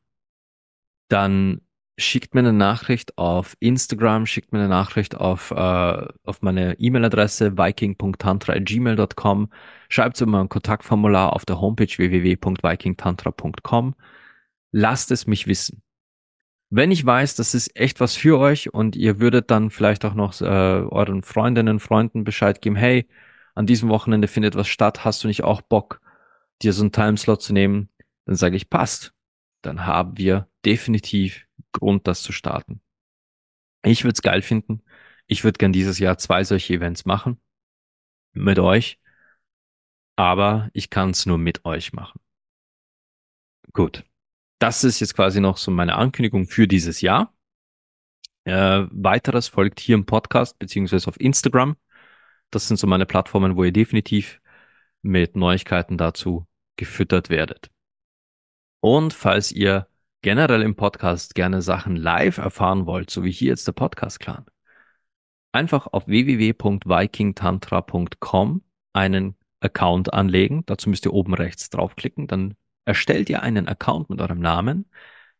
[1.10, 1.62] dann
[1.98, 7.58] schickt mir eine Nachricht auf Instagram, schickt mir eine Nachricht auf, äh, auf meine E-Mail-Adresse
[7.58, 9.50] viking.tantra.gmail.com,
[9.90, 13.96] schreibt mir ein Kontaktformular auf der Homepage www.vikingtantra.com.
[14.72, 15.82] Lasst es mich wissen.
[16.70, 20.14] Wenn ich weiß, das ist echt was für euch und ihr würdet dann vielleicht auch
[20.14, 23.08] noch äh, euren Freundinnen, Freunden Bescheid geben, hey,
[23.56, 26.02] an diesem Wochenende findet was statt, hast du nicht auch Bock,
[26.62, 27.90] dir so einen Timeslot zu nehmen?
[28.26, 29.14] Dann sage ich, passt.
[29.62, 32.82] Dann haben wir definitiv Grund, das zu starten.
[33.84, 34.84] Ich würde es geil finden.
[35.28, 37.40] Ich würde gern dieses Jahr zwei solche Events machen.
[38.34, 39.00] Mit euch.
[40.16, 42.20] Aber ich kann es nur mit euch machen.
[43.74, 44.04] Gut.
[44.60, 47.34] Das ist jetzt quasi noch so meine Ankündigung für dieses Jahr.
[48.46, 51.76] Äh, weiteres folgt hier im Podcast beziehungsweise auf Instagram.
[52.50, 54.42] Das sind so meine Plattformen, wo ihr definitiv
[55.02, 56.48] mit Neuigkeiten dazu
[56.78, 57.70] gefüttert werdet.
[58.80, 59.88] Und falls ihr
[60.22, 64.46] generell im Podcast gerne Sachen live erfahren wollt, so wie hier jetzt der Podcast Clan,
[65.52, 70.64] einfach auf www.vikingtantra.com einen Account anlegen.
[70.66, 72.28] Dazu müsst ihr oben rechts draufklicken.
[72.28, 72.56] Dann
[72.88, 74.86] erstellt ihr einen Account mit eurem Namen.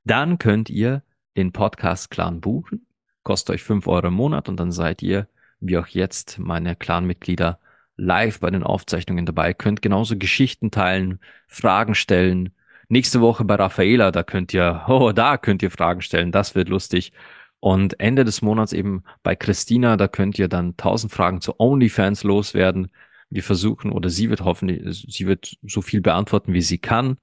[0.04, 1.04] Dann könnt ihr
[1.36, 2.86] den Podcast Clan buchen.
[3.24, 5.28] Kostet euch fünf Euro im Monat und dann seid ihr,
[5.60, 7.60] wie auch jetzt, meine Clan-Mitglieder
[7.96, 9.54] live bei den Aufzeichnungen dabei.
[9.54, 12.52] Könnt genauso Geschichten teilen, Fragen stellen,
[12.90, 16.70] Nächste Woche bei Raffaela, da könnt ihr, oh, da könnt ihr Fragen stellen, das wird
[16.70, 17.12] lustig.
[17.60, 22.24] Und Ende des Monats eben bei Christina, da könnt ihr dann tausend Fragen zu OnlyFans
[22.24, 22.92] loswerden.
[23.30, 27.18] Wir versuchen, oder sie wird hoffentlich, sie wird so viel beantworten, wie sie kann.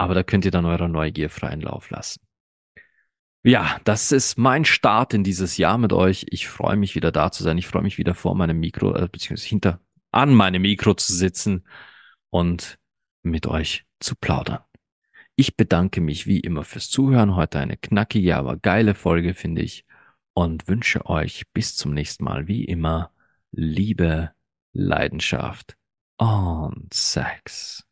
[0.00, 2.22] Aber da könnt ihr dann eurer Neugier freien Lauf lassen.
[3.42, 6.24] Ja, das ist mein Start in dieses Jahr mit euch.
[6.30, 7.58] Ich freue mich wieder da zu sein.
[7.58, 9.80] Ich freue mich wieder vor meinem Mikro, äh, beziehungsweise hinter,
[10.10, 11.66] an meinem Mikro zu sitzen
[12.30, 12.78] und
[13.22, 14.60] mit euch zu plaudern.
[15.36, 17.36] Ich bedanke mich wie immer fürs Zuhören.
[17.36, 19.84] Heute eine knackige, aber geile Folge, finde ich.
[20.32, 23.12] Und wünsche euch bis zum nächsten Mal wie immer
[23.52, 24.30] Liebe,
[24.72, 25.76] Leidenschaft
[26.16, 27.84] und Sex.